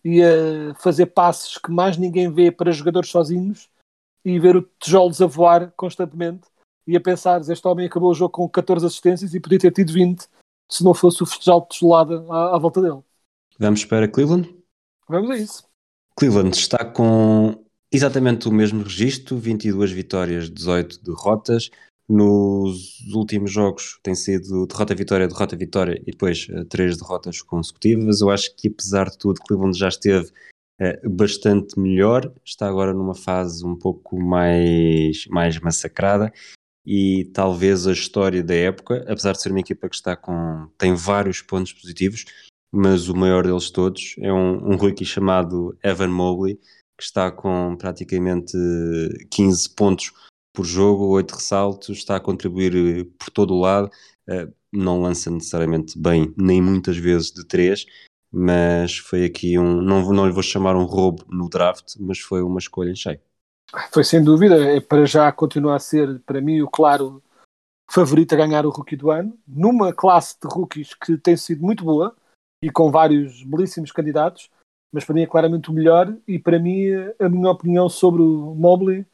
[0.04, 3.70] e a fazer passes que mais ninguém vê para jogadores sozinhos
[4.24, 6.48] e ver o tijolos a voar constantemente
[6.86, 9.92] e a pensar, este homem acabou o jogo com 14 assistências e podia ter tido
[9.94, 10.28] 20
[10.70, 13.02] se não fosse o festival de tijolada à, à volta dele.
[13.60, 14.54] Vamos para Cleveland?
[15.08, 15.64] Vamos a isso.
[16.18, 21.70] Cleveland está com exatamente o mesmo registro, 22 vitórias, 18 derrotas.
[22.08, 28.22] Nos últimos jogos tem sido derrota-vitória, derrota-vitória e depois uh, três derrotas consecutivas.
[28.22, 30.30] Eu acho que apesar de tudo, Cleveland já esteve
[30.80, 36.32] uh, bastante melhor, está agora numa fase um pouco mais, mais massacrada
[36.86, 40.94] e talvez a história da época, apesar de ser uma equipa que está com tem
[40.94, 42.26] vários pontos positivos,
[42.72, 46.60] mas o maior deles todos é um, um rookie chamado Evan Mobley,
[46.98, 48.58] que está com praticamente
[49.32, 50.12] 15 pontos
[50.54, 53.90] por jogo, oito ressaltos, está a contribuir por todo o lado.
[54.72, 57.86] não lança necessariamente bem, nem muitas vezes de três,
[58.32, 62.42] mas foi aqui um, não, não lhe vou chamar um roubo no draft, mas foi
[62.44, 63.20] uma escolha em cheio.
[63.92, 67.22] Foi sem dúvida, é para já continuar a ser, para mim, o claro
[67.90, 71.84] favorito a ganhar o rookie do ano, numa classe de rookies que tem sido muito
[71.84, 72.16] boa
[72.64, 74.50] e com vários belíssimos candidatos,
[74.92, 76.88] mas para mim é claramente o melhor e para mim
[77.20, 79.06] a minha opinião sobre o Mobley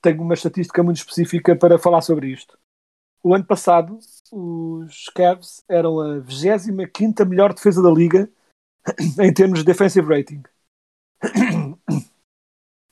[0.00, 2.58] tenho uma estatística muito específica para falar sobre isto.
[3.22, 3.98] O ano passado,
[4.32, 8.28] os Cavs eram a 25 melhor defesa da liga
[9.20, 10.42] em termos de defensive rating.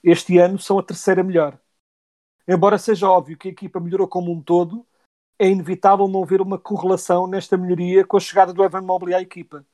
[0.02, 1.58] Este ano são a terceira melhor.
[2.48, 4.86] Embora seja óbvio que a equipa melhorou como um todo,
[5.38, 9.20] é inevitável não ver uma correlação nesta melhoria com a chegada do Evan Mobley à
[9.20, 9.64] equipa.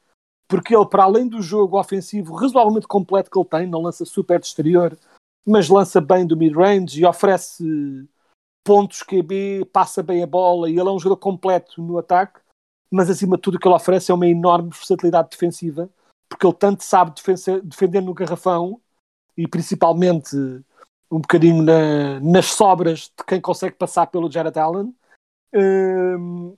[0.48, 4.38] Porque ele, para além do jogo ofensivo razoavelmente completo que ele tem, não lança super
[4.38, 4.96] de exterior,
[5.44, 7.64] mas lança bem do mid-range e oferece
[8.64, 12.40] pontos QB, passa bem a bola e ele é um jogador completo no ataque,
[12.90, 15.90] mas acima de tudo o que ele oferece é uma enorme versatilidade defensiva
[16.28, 17.12] porque ele tanto sabe
[17.64, 18.80] defender no garrafão
[19.36, 20.36] e principalmente
[21.10, 24.94] um bocadinho na, nas sobras de quem consegue passar pelo Jared Allen.
[25.54, 26.56] Um,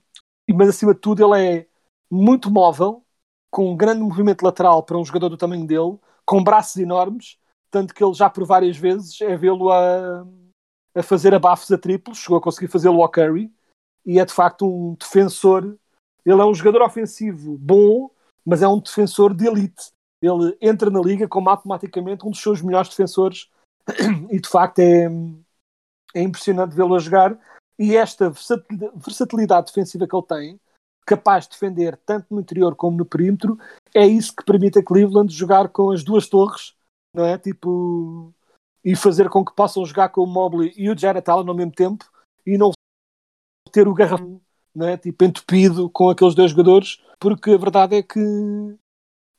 [0.49, 1.67] mas acima de tudo, ele é
[2.09, 3.03] muito móvel,
[3.51, 7.37] com um grande movimento lateral para um jogador do tamanho dele, com braços enormes,
[7.71, 10.25] tanto que ele já por várias vezes é vê-lo a,
[10.95, 13.51] a fazer abafos a triplos, chegou a conseguir fazê-lo ao Curry,
[14.05, 15.77] e é de facto um defensor.
[16.25, 18.09] Ele é um jogador ofensivo bom,
[18.45, 19.91] mas é um defensor de elite.
[20.21, 23.49] Ele entra na liga como automaticamente um dos seus melhores defensores
[24.29, 25.07] e de facto é,
[26.13, 27.39] é impressionante vê-lo a jogar.
[27.77, 28.29] E esta
[28.95, 30.59] versatilidade defensiva que ele tem,
[31.05, 33.57] capaz de defender tanto no interior como no perímetro,
[33.95, 36.75] é isso que permite a Cleveland jogar com as duas torres,
[37.15, 37.37] não é?
[37.37, 38.33] Tipo,
[38.83, 41.71] e fazer com que possam jogar com o Mobley e o Jared Allen ao mesmo
[41.71, 42.05] tempo
[42.45, 42.71] e não
[43.71, 44.41] ter o garrafão,
[44.75, 44.97] não é?
[44.97, 48.19] Tipo, entupido com aqueles dois jogadores porque a verdade é que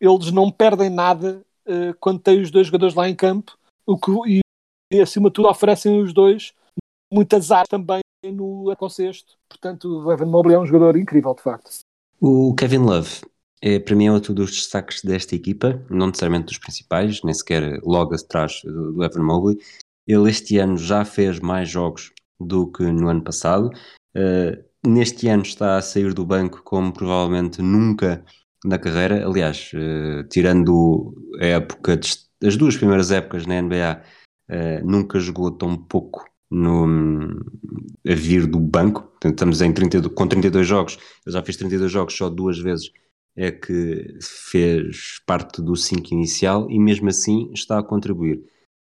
[0.01, 4.11] eles não perdem nada uh, quando têm os dois jogadores lá em campo o que,
[4.27, 4.41] e,
[4.93, 6.53] e acima de tudo oferecem os dois
[7.13, 8.01] muitas áreas também
[8.33, 9.35] no contexto.
[9.49, 11.71] Portanto, o Evan Mobley é um jogador incrível, de facto.
[12.21, 13.21] O Kevin Love
[13.63, 17.81] é, para mim é outro dos destaques desta equipa, não necessariamente dos principais, nem sequer
[17.83, 19.59] logo atrás do Evan Mobley.
[20.07, 23.71] Ele este ano já fez mais jogos do que no ano passado.
[24.17, 28.25] Uh, neste ano está a sair do banco como provavelmente nunca
[28.64, 29.27] na carreira.
[29.27, 32.09] Aliás, uh, tirando a época, de,
[32.44, 36.85] as duas primeiras épocas na NBA, uh, eh, nunca jogou tão pouco no,
[38.07, 39.03] a vir do banco.
[39.03, 40.99] Portanto, estamos em 32, com 32 jogos.
[41.25, 42.90] Eu já fiz 32 jogos só duas vezes.
[43.37, 44.18] É que
[44.51, 48.42] fez parte do 5 inicial e mesmo assim está a contribuir.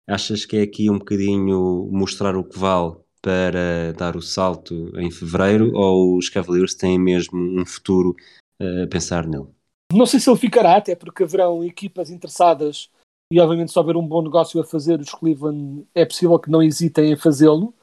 [0.08, 5.10] Achas que é aqui um bocadinho mostrar o que vale para dar o salto em
[5.10, 8.14] fevereiro ou os Cavaliers têm mesmo um futuro
[8.60, 9.48] a pensar nele?
[9.94, 12.90] Não sei se ele ficará, até porque haverão equipas interessadas
[13.32, 16.62] e obviamente se houver um bom negócio a fazer, os Cleveland é possível que não
[16.62, 17.74] hesitem em fazê-lo.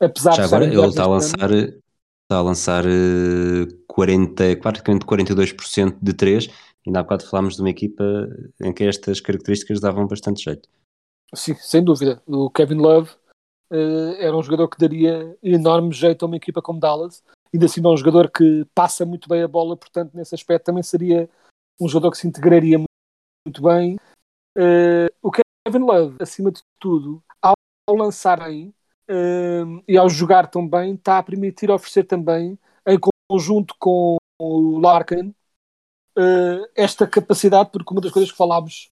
[0.00, 2.84] Apesar Já de agora ele está a lançar está a lançar
[3.86, 6.48] 40, praticamente 42% de 3
[6.86, 8.04] ainda há bocado falámos de uma equipa
[8.62, 10.68] em que estas características davam bastante jeito.
[11.34, 12.22] Sim, sem dúvida.
[12.26, 13.10] O Kevin Love
[13.70, 17.22] uh, era um jogador que daria enorme jeito a uma equipa como Dallas.
[17.52, 20.82] Ainda assim, é um jogador que passa muito bem a bola, portanto, nesse aspecto também
[20.82, 21.28] seria
[21.80, 23.96] um jogador que se integraria muito bem.
[24.56, 27.54] Uh, o Kevin Love, acima de tudo, ao,
[27.90, 28.74] lançar bem
[29.10, 32.98] uh, e ao jogar tão bem, está a permitir oferecer também, em
[33.30, 35.34] conjunto com o Larkin,
[36.18, 38.90] uh, esta capacidade, porque uma das coisas que falámos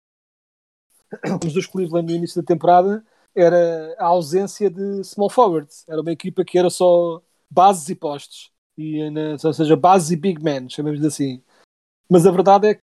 [1.40, 5.84] dos Cleveland no início da temporada era a ausência de small forwards.
[5.88, 8.50] Era uma equipa que era só bases e postes.
[8.76, 9.00] E,
[9.42, 11.42] ou seja, bases e big men, chamemos assim.
[12.10, 12.78] Mas a verdade é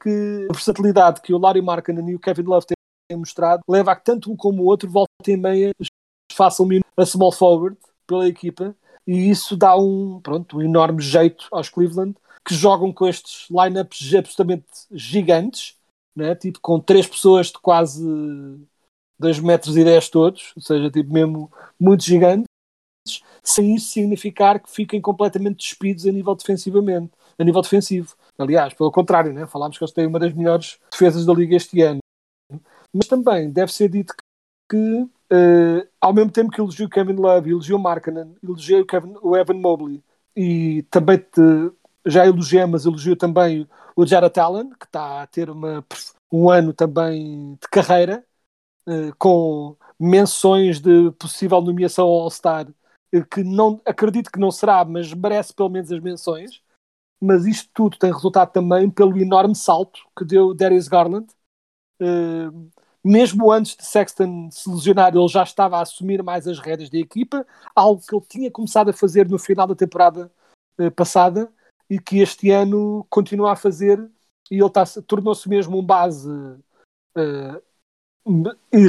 [0.00, 3.96] que a versatilidade que o Larry Markkinen e o Kevin Love têm mostrado leva a
[3.96, 5.72] que tanto um como o outro voltem e meia
[6.32, 11.68] façam a small forward pela equipa e isso dá um, pronto, um enorme jeito aos
[11.68, 12.14] Cleveland
[12.46, 15.76] que jogam com estes lineups absolutamente gigantes,
[16.14, 16.34] né?
[16.34, 18.04] tipo com três pessoas de quase
[19.18, 22.46] 2 metros e 10 todos, ou seja, tipo mesmo muito gigantes,
[23.42, 28.14] sem isso significar que fiquem completamente despidos a nível defensivamente, a nível defensivo.
[28.38, 29.46] Aliás, pelo contrário, né?
[29.46, 32.00] falámos que eles têm uma das melhores defesas da liga este ano.
[32.92, 34.14] Mas também deve ser dito
[34.70, 39.36] que, uh, ao mesmo tempo que elogio Kevin Love, elogio o Markkanen, elogio Kevin, o
[39.36, 40.02] Evan Mobley
[40.36, 41.40] e também te,
[42.06, 45.84] já elogiei, mas elogio também o Jared Allen, que está a ter uma,
[46.32, 48.24] um ano também de carreira,
[48.88, 52.68] eh, com menções de possível nomeação ao All-Star,
[53.12, 56.62] eh, que não acredito que não será, mas merece pelo menos as menções.
[57.20, 61.26] Mas isto tudo tem resultado também pelo enorme salto que deu Darius Garland.
[62.00, 62.70] Uh,
[63.02, 66.98] mesmo antes de Sexton se lesionar, ele já estava a assumir mais as rédeas da
[66.98, 70.30] equipa, algo que ele tinha começado a fazer no final da temporada
[70.78, 71.52] uh, passada
[71.90, 73.98] e que este ano continua a fazer
[74.50, 74.70] e ele
[75.06, 77.62] tornou-se mesmo um base uh,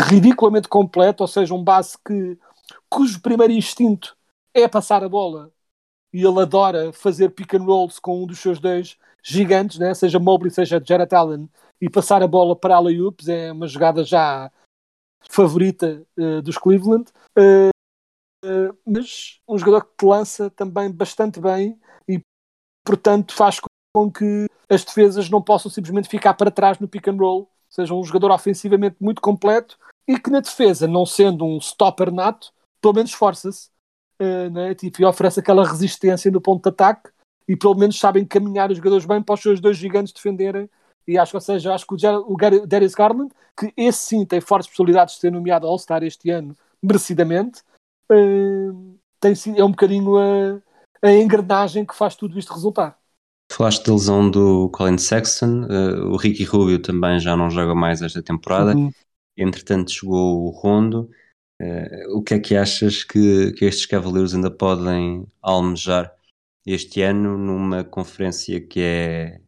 [0.07, 2.37] ridiculamente completo, ou seja, um base que,
[2.89, 4.17] cujo primeiro instinto
[4.53, 5.51] é passar a bola
[6.13, 9.93] e ele adora fazer pick and rolls com um dos seus dois gigantes, né?
[9.93, 14.03] seja Mobley, seja Jared Allen, e passar a bola para a Oops é uma jogada
[14.03, 14.51] já
[15.29, 17.11] favorita uh, dos Cleveland.
[17.37, 17.69] Uh,
[18.45, 22.21] uh, mas um jogador que te lança também bastante bem e,
[22.85, 23.59] portanto, faz
[23.93, 27.93] com que as defesas não possam simplesmente ficar para trás no pick and roll seja
[27.93, 32.95] um jogador ofensivamente muito completo e que na defesa, não sendo um stopper nato, pelo
[32.95, 33.69] menos esforça-se
[34.21, 34.75] uh, né?
[34.75, 37.09] tipo, e oferece aquela resistência no ponto de ataque
[37.47, 40.69] e pelo menos sabem caminhar os jogadores bem para os seus dois gigantes defenderem.
[41.07, 44.69] E acho, ou seja, acho que o, o Darius Garland, que esse sim tem fortes
[44.69, 47.61] possibilidades de ser nomeado All-Star este ano, merecidamente,
[48.11, 50.61] uh, tem, é um bocadinho a,
[51.01, 52.99] a engrenagem que faz tudo isto resultar.
[53.51, 58.03] Falaste da lesão do Colin Sexton, uh, o Ricky Rubio também já não joga mais
[58.03, 58.75] esta temporada.
[58.75, 58.91] Uhum.
[59.35, 61.09] Entretanto, chegou o Rondo.
[61.61, 66.13] Uh, o que é que achas que, que estes Cavaleiros ainda podem almejar
[66.65, 69.41] este ano numa conferência que é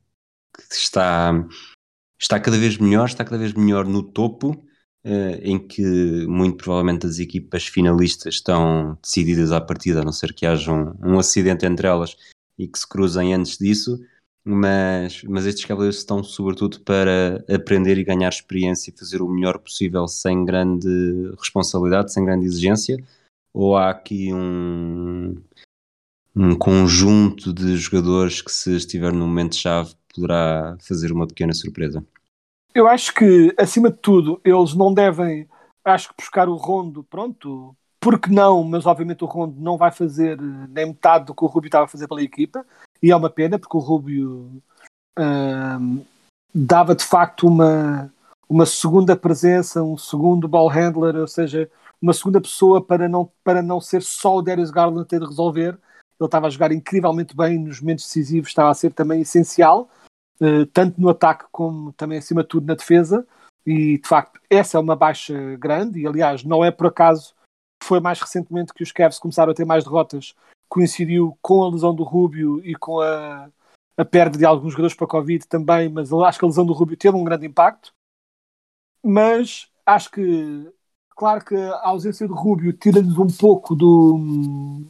[0.54, 1.32] que está,
[2.19, 4.52] está cada vez melhor, está cada vez melhor no topo,
[5.06, 10.34] uh, em que muito provavelmente as equipas finalistas estão decididas à partida, a não ser
[10.34, 12.17] que haja um, um acidente entre elas
[12.58, 14.00] e que se cruzem antes disso,
[14.43, 19.60] mas, mas estes cavaleiros estão sobretudo para aprender e ganhar experiência e fazer o melhor
[19.60, 20.88] possível sem grande
[21.38, 22.97] responsabilidade, sem grande exigência,
[23.54, 25.36] ou há aqui um,
[26.36, 32.04] um conjunto de jogadores que se estiver no momento-chave poderá fazer uma pequena surpresa?
[32.73, 35.47] Eu acho que, acima de tudo, eles não devem,
[35.84, 40.39] acho que buscar o rondo, pronto, porque não, mas obviamente o Rondo não vai fazer
[40.39, 42.65] eh, nem metade do que o Rubio estava a fazer pela equipa,
[43.02, 44.62] e é uma pena porque o Rubio
[46.54, 48.14] dava de facto uma,
[48.50, 51.70] uma segunda presença, um segundo ball handler, ou seja,
[52.02, 55.26] uma segunda pessoa para não, para não ser só o Darius Garland a ter de
[55.26, 55.78] resolver.
[56.20, 59.90] Ele estava a jogar incrivelmente bem nos momentos decisivos, estava a ser também essencial,
[60.40, 63.26] uh, tanto no ataque como também acima de tudo na defesa.
[63.66, 67.34] E de facto, essa é uma baixa grande, e aliás, não é por acaso
[67.84, 70.36] foi mais recentemente que os Cavs começaram a ter mais derrotas,
[70.71, 73.51] coincidiu com a lesão do Rubio e com a,
[73.97, 76.71] a perda de alguns jogadores para a Covid também, mas acho que a lesão do
[76.71, 77.91] Rubio teve um grande impacto.
[79.03, 80.73] Mas acho que,
[81.10, 84.81] claro que a ausência do Rubio tira-lhes um pouco do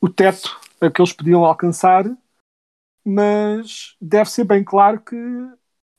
[0.00, 2.04] o teto a que eles podiam alcançar,
[3.04, 5.16] mas deve ser bem claro que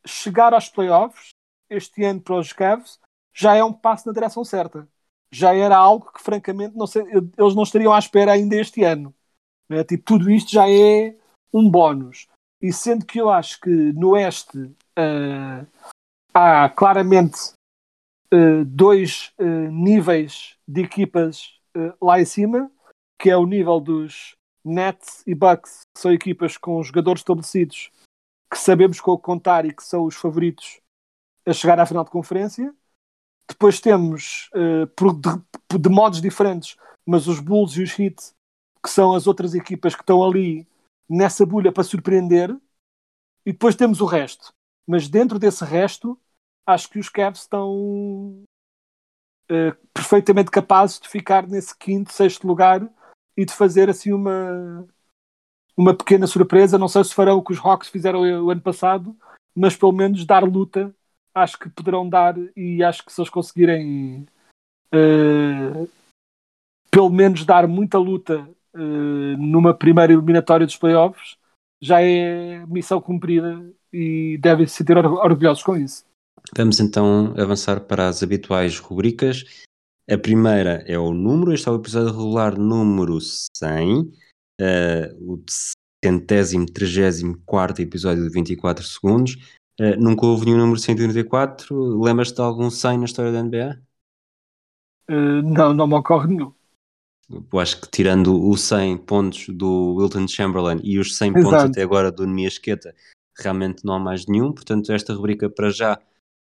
[0.08, 1.30] chegar aos playoffs
[1.70, 3.00] este ano para os Cavs
[3.32, 4.88] já é um passo na direção certa
[5.32, 9.14] já era algo que, francamente, não sei, eles não estariam à espera ainda este ano.
[9.70, 9.84] Né?
[9.84, 11.16] Tipo, tudo isto já é
[11.54, 12.28] um bónus.
[12.62, 15.68] E sendo que eu acho que no Oeste uh,
[16.34, 17.52] há claramente
[18.34, 21.56] uh, dois uh, níveis de equipas
[22.02, 22.72] lá em cima,
[23.22, 24.36] que é o nível dos
[24.66, 27.92] Nets e Bucks, que são equipas com jogadores estabelecidos
[28.52, 30.80] que sabemos com o contar e que são os favoritos
[31.46, 32.74] a chegar à final de conferência
[33.48, 38.16] depois temos, uh, de, modos diferentes, mas os Bulls e os Heat,
[38.84, 40.68] que são as outras equipas que estão ali
[41.10, 42.56] nessa bolha para surpreender.
[43.46, 44.54] E depois temos o resto.
[44.86, 46.20] Mas dentro desse resto,
[46.66, 48.44] acho que os Cavs estão
[49.50, 52.88] uh, perfeitamente capazes de ficar nesse quinto, sexto lugar
[53.36, 54.86] e de fazer assim uma,
[55.78, 56.78] uma pequena surpresa.
[56.78, 59.18] Não sei se farão o que os Hawks fizeram o ano passado,
[59.56, 60.94] mas pelo menos dar luta
[61.38, 64.26] acho que poderão dar e acho que se eles conseguirem
[64.94, 65.90] uh,
[66.90, 71.38] pelo menos dar muita luta uh, numa primeira eliminatória dos playoffs
[71.82, 73.64] já é missão cumprida
[73.94, 76.06] e devem se sentir orgulhosos com isso.
[76.56, 79.44] Vamos então avançar para as habituais rubricas.
[80.10, 84.12] A primeira é o número, este é o episódio regular número 100, uh,
[84.60, 85.44] eh, o
[86.04, 89.57] centésimo, trigésimo quarto episódio de 24 segundos.
[89.80, 92.02] Uh, nunca houve nenhum número 134.
[92.02, 93.80] Lembras-te de algum 100 na história da NBA?
[95.10, 96.52] Uh, eh, não, não me ocorre nenhum.
[97.30, 101.44] Eu acho que tirando os 100 pontos do Wilton Chamberlain e os 100 Exato.
[101.44, 102.96] pontos até agora do Niasqueta,
[103.38, 104.52] realmente não há mais nenhum.
[104.52, 106.00] Portanto, esta rubrica para já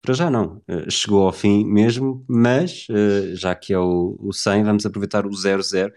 [0.04, 0.62] para já não.
[0.68, 2.88] Uh, chegou ao fim mesmo, mas
[3.34, 5.94] já que é o, o 100, vamos aproveitar o 00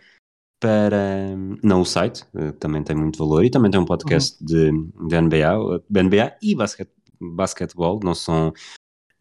[0.60, 1.34] para.
[1.62, 2.22] Não o site,
[2.60, 4.46] também tem muito valor, e também tem um podcast uhum.
[4.46, 6.92] de, de NBA, NBA e basquete,
[7.32, 8.52] basquetebol, não são.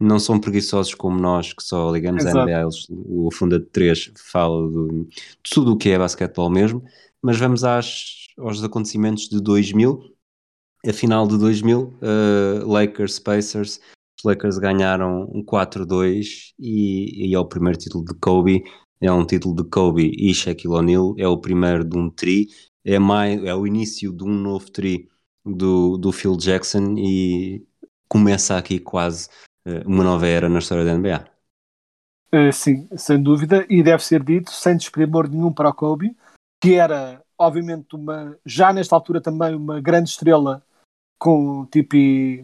[0.00, 2.38] Não são preguiçosos como nós que só ligamos Exato.
[2.40, 2.62] a NBA.
[2.62, 5.06] Eles, o Funda de 3 fala de,
[5.42, 6.82] tudo o que é basquetebol mesmo,
[7.22, 10.02] mas vamos às, aos acontecimentos de 2000.
[10.86, 11.96] A final de 2000,
[12.66, 13.80] Lakers Pacers
[14.18, 18.62] os Lakers ganharam um 4-2 e, e é o primeiro título de Kobe.
[19.00, 21.14] É um título de Kobe e Shaquille O'Neal.
[21.18, 22.48] É o primeiro de um tri.
[22.84, 25.08] É, mais, é o início de um novo tri
[25.44, 27.66] do, do Phil Jackson e
[28.08, 29.28] começa aqui quase
[29.66, 31.24] uh, uma nova era na história da NBA.
[32.32, 36.16] Uh, eh, sim, sem dúvida, e deve ser dito, sem desprimor nenhum para o Kobe,
[36.62, 40.64] que era, obviamente, uma, já nesta altura também uma grande estrela
[41.18, 41.96] com tipo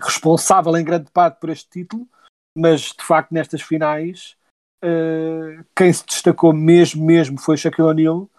[0.03, 2.09] responsável em grande parte por este título,
[2.57, 4.37] mas de facto nestas finais
[4.83, 8.31] uh, quem se destacou mesmo mesmo foi Shaquille O'Neal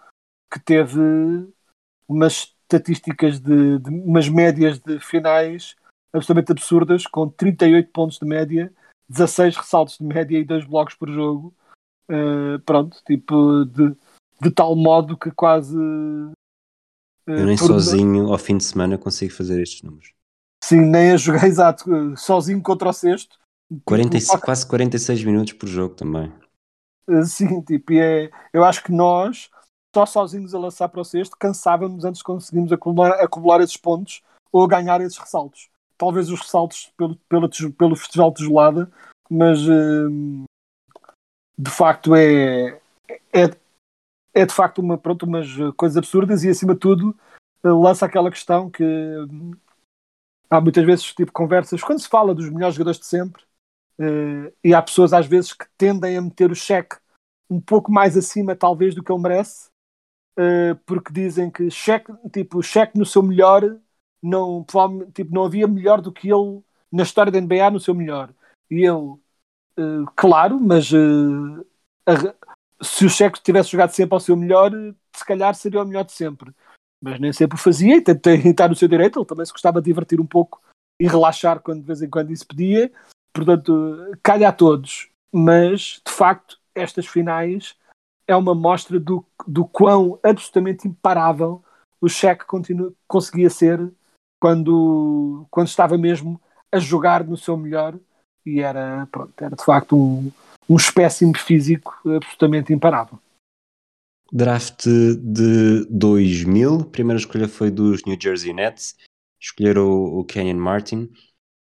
[0.52, 1.00] que teve
[2.08, 5.76] umas estatísticas de, de, umas médias de finais
[6.12, 8.72] absolutamente absurdas com 38 pontos de média
[9.08, 11.54] 16 ressaltos de média e 2 blocos por jogo
[12.10, 13.94] uh, pronto, tipo de,
[14.40, 16.32] de tal modo que quase uh,
[17.26, 20.12] eu nem sozinho ao fim de semana consigo fazer estes números
[20.62, 23.36] Sim, nem a jogar exato, sozinho contra o sexto.
[23.84, 26.32] 45, tipo, quase 46 minutos por jogo também.
[27.08, 29.50] Eh, sim, tipo, é, eu acho que nós,
[29.94, 34.22] só sozinhos a lançar para o sexto, cansávamos antes de conseguirmos acumular, acumular esses pontos
[34.52, 35.68] ou ganhar esses ressaltos.
[36.02, 38.90] Talvez os ressaltos pelo, pelo, pelo festival de tijolada,
[39.30, 40.44] mas hum,
[41.56, 42.80] de facto é,
[43.32, 43.44] é,
[44.34, 45.46] é de facto uma, pronto, umas
[45.76, 47.16] coisas absurdas e acima de tudo
[47.62, 49.52] lança aquela questão que hum,
[50.50, 53.42] há muitas vezes tipo conversas, quando se fala dos melhores jogadores de sempre,
[54.00, 56.96] uh, e há pessoas às vezes que tendem a meter o cheque
[57.48, 59.68] um pouco mais acima, talvez, do que ele merece,
[60.38, 63.78] uh, porque dizem que cheque, tipo, cheque no seu melhor,
[64.22, 64.64] não,
[65.14, 68.32] tipo, não havia melhor do que ele na história da NBA no seu melhor.
[68.70, 68.90] E ele,
[69.78, 70.90] uh, claro, mas
[72.06, 72.14] a,
[72.82, 74.70] se o cheque tivesse jogado sempre ao seu melhor,
[75.14, 76.54] se calhar seria o melhor de sempre
[77.02, 79.18] mas nem sempre o fazia e estar no seu direito.
[79.18, 80.62] Ele também se gostava de divertir um pouco
[81.00, 82.92] e relaxar quando de vez em quando isso pedia.
[83.34, 85.10] Portanto, calha a todos.
[85.32, 87.74] Mas, de facto, estas finais
[88.26, 91.64] é uma mostra do, do quão absolutamente imparável
[92.00, 92.44] o Cheque
[93.08, 93.92] conseguia ser
[94.42, 96.40] quando, quando estava mesmo
[96.72, 97.96] a jogar no seu melhor
[98.44, 100.32] e era, pronto, era de facto um,
[100.68, 103.20] um espécime físico absolutamente imparável.
[104.32, 108.96] Draft de 2000, primeira escolha foi dos New Jersey Nets,
[109.40, 111.08] escolheram o, o Kenyon Martin.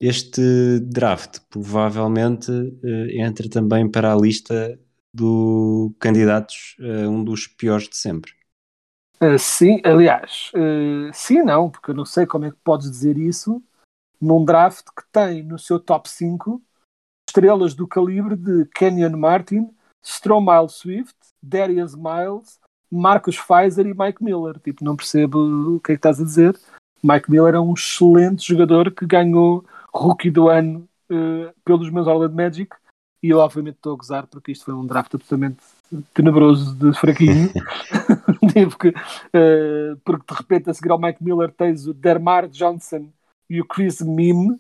[0.01, 4.77] Este draft provavelmente uh, entra também para a lista
[5.15, 8.33] do candidatos a uh, um dos piores de sempre.
[9.25, 13.17] Uh, sim, aliás, uh, sim não, porque eu não sei como é que podes dizer
[13.17, 13.63] isso
[14.21, 16.61] num draft que tem no seu top 5
[17.29, 19.71] estrelas do calibre de Kenyon Martin,
[20.03, 22.61] Stromile Swift, Darius Miles,
[22.91, 24.59] Marcos Pfizer e Mike Miller.
[24.59, 26.59] Tipo, não percebo o que é que estás a dizer.
[27.03, 32.35] Mike Miller é um excelente jogador que ganhou Rookie do ano uh, pelos meus Orlando
[32.35, 32.75] Magic
[33.23, 35.63] e eu obviamente estou a gozar porque isto foi um draft absolutamente
[36.13, 37.53] tenebroso de fraquinho
[38.71, 43.09] porque, uh, porque de repente a seguir ao Mike Miller tens o Dermar Johnson
[43.49, 44.59] e o Chris Mime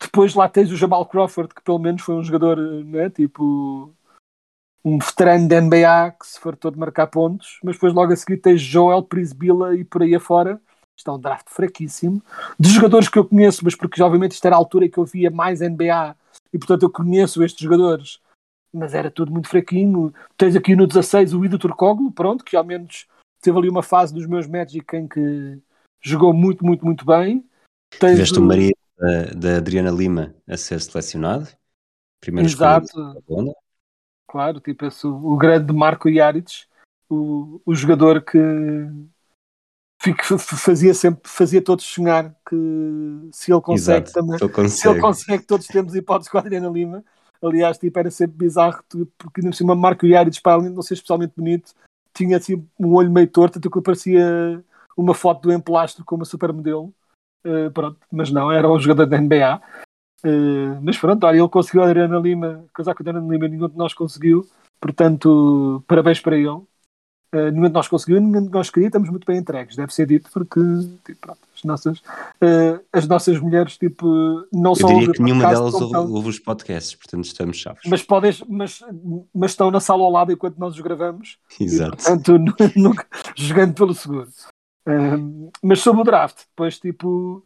[0.00, 3.92] depois lá tens o Jamal Crawford que pelo menos foi um jogador né, tipo
[4.84, 8.38] um veterano da NBA que se fartou de marcar pontos, mas depois logo a seguir
[8.38, 10.60] tens Joel Prisbila e por aí afora.
[10.96, 12.22] Isto é um draft fraquíssimo.
[12.58, 15.04] De jogadores que eu conheço, mas porque obviamente isto era a altura em que eu
[15.04, 16.16] via mais NBA
[16.52, 18.20] e portanto eu conheço estes jogadores,
[18.72, 20.12] mas era tudo muito fraquinho.
[20.36, 23.06] Tens aqui no 16 o Ido Turcoglu, pronto, que ao menos
[23.40, 25.58] teve ali uma fase dos meus Magic em que
[26.00, 27.44] jogou muito, muito, muito bem.
[27.98, 31.48] Tens Tiveste o Maria da, da Adriana Lima a ser selecionado.
[32.20, 33.16] Primeiro Exato
[34.28, 36.66] claro, tipo esse, o grande Marco Jaric,
[37.08, 38.38] o, o jogador que
[40.38, 42.56] fazia sempre, fazia todos sonhar que
[43.32, 44.68] se ele consegue Exato, também, consegue.
[44.68, 47.04] se ele consegue, todos temos hipótese com a Adriana Lima.
[47.42, 48.82] Aliás, tipo, era sempre bizarro,
[49.16, 51.72] porque no cima Marco Jaric, para além de não ser especialmente bonito,
[52.12, 54.62] tinha assim um olho meio torto, tanto que parecia
[54.96, 56.92] uma foto do emplastro com uma supermodelo.
[57.46, 59.60] Uh, pronto, mas não, era um jogador da NBA.
[60.24, 63.68] Uh, mas pronto, olha, ele conseguiu a Adriana Lima, casar com a Adriana Lima, nenhum
[63.68, 64.44] de nós conseguiu,
[64.80, 66.60] portanto, parabéns para ele.
[67.34, 70.06] Uh, nenhum de nós conseguiu, nenhum de nós queria, estamos muito bem entregues, deve ser
[70.06, 70.58] dito, porque
[71.04, 74.06] tipo, pronto, as nossas, uh, as nossas mulheres, tipo,
[74.50, 77.24] não Eu só diria ouvem que nenhuma podcast, delas ouve, estão- ouve os podcasts, portanto
[77.24, 77.82] estamos chaves.
[77.86, 78.80] mas, podem, mas,
[79.34, 81.38] mas estão na sala ao lado enquanto nós os gravamos.
[81.60, 81.96] Exato.
[81.98, 83.06] Portanto, nu- nunca,
[83.36, 84.28] jogando pelo seguro.
[84.86, 87.44] Um, mas sobre o draft, depois, tipo,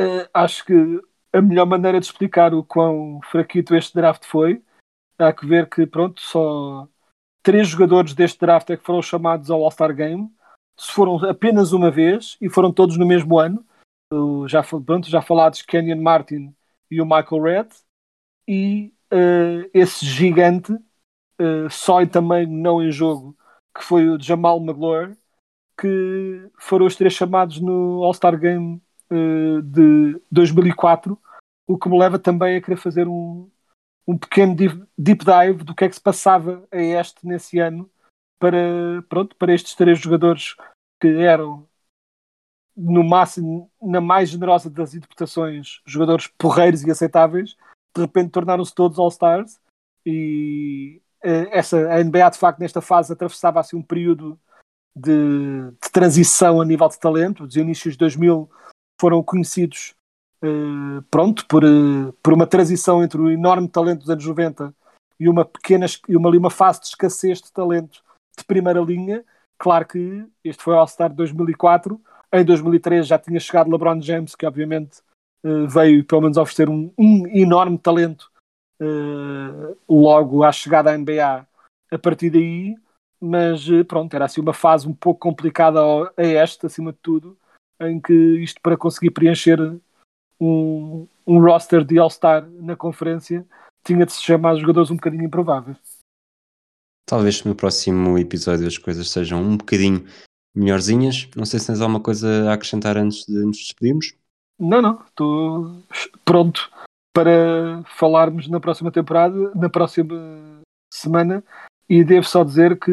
[0.00, 1.00] uh, acho que
[1.34, 4.62] a melhor maneira de explicar o quão fraquito este draft foi,
[5.18, 6.88] há que ver que, pronto, só
[7.42, 10.30] três jogadores deste draft é que foram chamados ao All-Star Game.
[10.76, 13.64] Se foram apenas uma vez e foram todos no mesmo ano,
[14.46, 16.54] já, pronto, já falados Kenyon Martin
[16.90, 17.68] e o Michael Red,
[18.46, 23.36] e uh, esse gigante, uh, só em tamanho, não em jogo,
[23.74, 25.16] que foi o Jamal McGlure,
[25.78, 28.80] que foram os três chamados no All-Star Game
[29.10, 31.18] uh, de 2004,
[31.66, 33.50] o que me leva também a querer fazer um,
[34.06, 37.90] um pequeno deep, dive do que é que se passava a este nesse ano
[38.38, 40.56] para, pronto, para estes três jogadores
[41.00, 41.68] que eram
[42.76, 47.56] no máximo, na mais generosa das interpretações, jogadores porreiros e aceitáveis,
[47.94, 49.60] de repente tornaram-se todos All-Stars
[50.06, 54.40] e eh, essa, a NBA de facto nesta fase atravessava assim um período
[54.96, 58.50] de, de transição a nível de talento, os inícios de 2000
[59.00, 59.94] foram conhecidos
[61.10, 64.74] pronto, por, eh, por uma transição entre o enorme talento dos anos 90
[65.18, 68.02] e uma pequena e uma, uma fase de escassez de talento
[68.36, 69.24] de primeira linha.
[69.58, 72.00] Claro que este foi o All-Star de 2004.
[72.32, 75.00] Em 2003 já tinha chegado LeBron James, que obviamente
[75.44, 78.30] eh, veio pelo menos oferecer um, um enorme talento
[78.80, 81.46] eh, logo à chegada à NBA
[81.92, 82.76] a partir daí.
[83.20, 85.80] Mas eh, pronto, era assim uma fase um pouco complicada
[86.16, 87.38] a esta, acima de tudo,
[87.80, 89.58] em que isto para conseguir preencher
[90.42, 93.46] um, um roster de All-Star na conferência
[93.84, 95.76] tinha de se chamar jogadores um bocadinho improváveis.
[97.06, 100.04] Talvez no próximo episódio as coisas sejam um bocadinho
[100.54, 101.28] melhorzinhas.
[101.36, 104.14] Não sei se tens alguma coisa a acrescentar antes de nos despedirmos.
[104.58, 105.82] Não, não, estou
[106.24, 106.70] pronto
[107.14, 110.60] para falarmos na próxima temporada, na próxima
[110.92, 111.44] semana,
[111.88, 112.90] e devo só dizer que,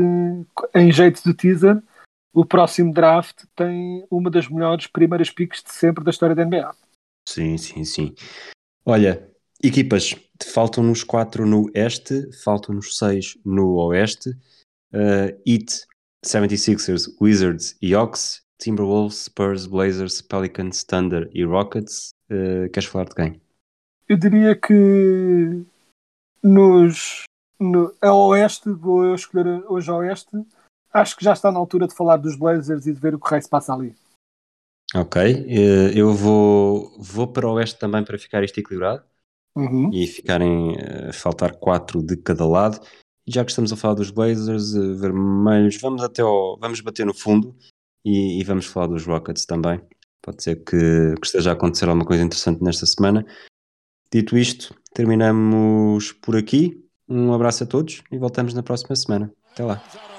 [0.75, 1.81] em jeito de teaser,
[2.33, 6.75] o próximo draft tem uma das melhores primeiras picks de sempre da história da NBA.
[7.29, 8.15] Sim, sim, sim.
[8.83, 9.29] Olha,
[9.63, 10.15] equipas,
[10.51, 14.31] faltam-nos quatro no este, faltam-nos seis no oeste.
[14.91, 15.85] Uh, Heat,
[16.25, 22.09] 76ers, Wizards e Hawks, Timberwolves, Spurs, Blazers, Pelicans, Thunder e Rockets.
[22.31, 23.41] Uh, queres falar de quem?
[24.07, 25.63] Eu diria que
[26.41, 27.25] nos
[27.59, 30.31] no, a Oeste, vou eu escolher hoje a Oeste,
[30.91, 33.29] acho que já está na altura de falar dos Blazers e de ver o que
[33.29, 33.95] raio se passa ali.
[34.95, 39.03] Ok, uh, eu vou, vou para o oeste também para ficar isto equilibrado
[39.55, 39.89] Uhum.
[39.91, 40.75] e ficarem
[41.09, 42.79] a faltar quatro de cada lado.
[43.27, 47.13] Já que estamos a falar dos Blazers, uh, vermelhos, vamos até ao, vamos bater no
[47.13, 47.55] fundo
[48.03, 49.81] e, e vamos falar dos Rockets também.
[50.21, 53.25] Pode ser que, que esteja a acontecer alguma coisa interessante nesta semana.
[54.11, 56.83] Dito isto, terminamos por aqui.
[57.07, 59.31] Um abraço a todos e voltamos na próxima semana.
[59.51, 60.18] Até lá.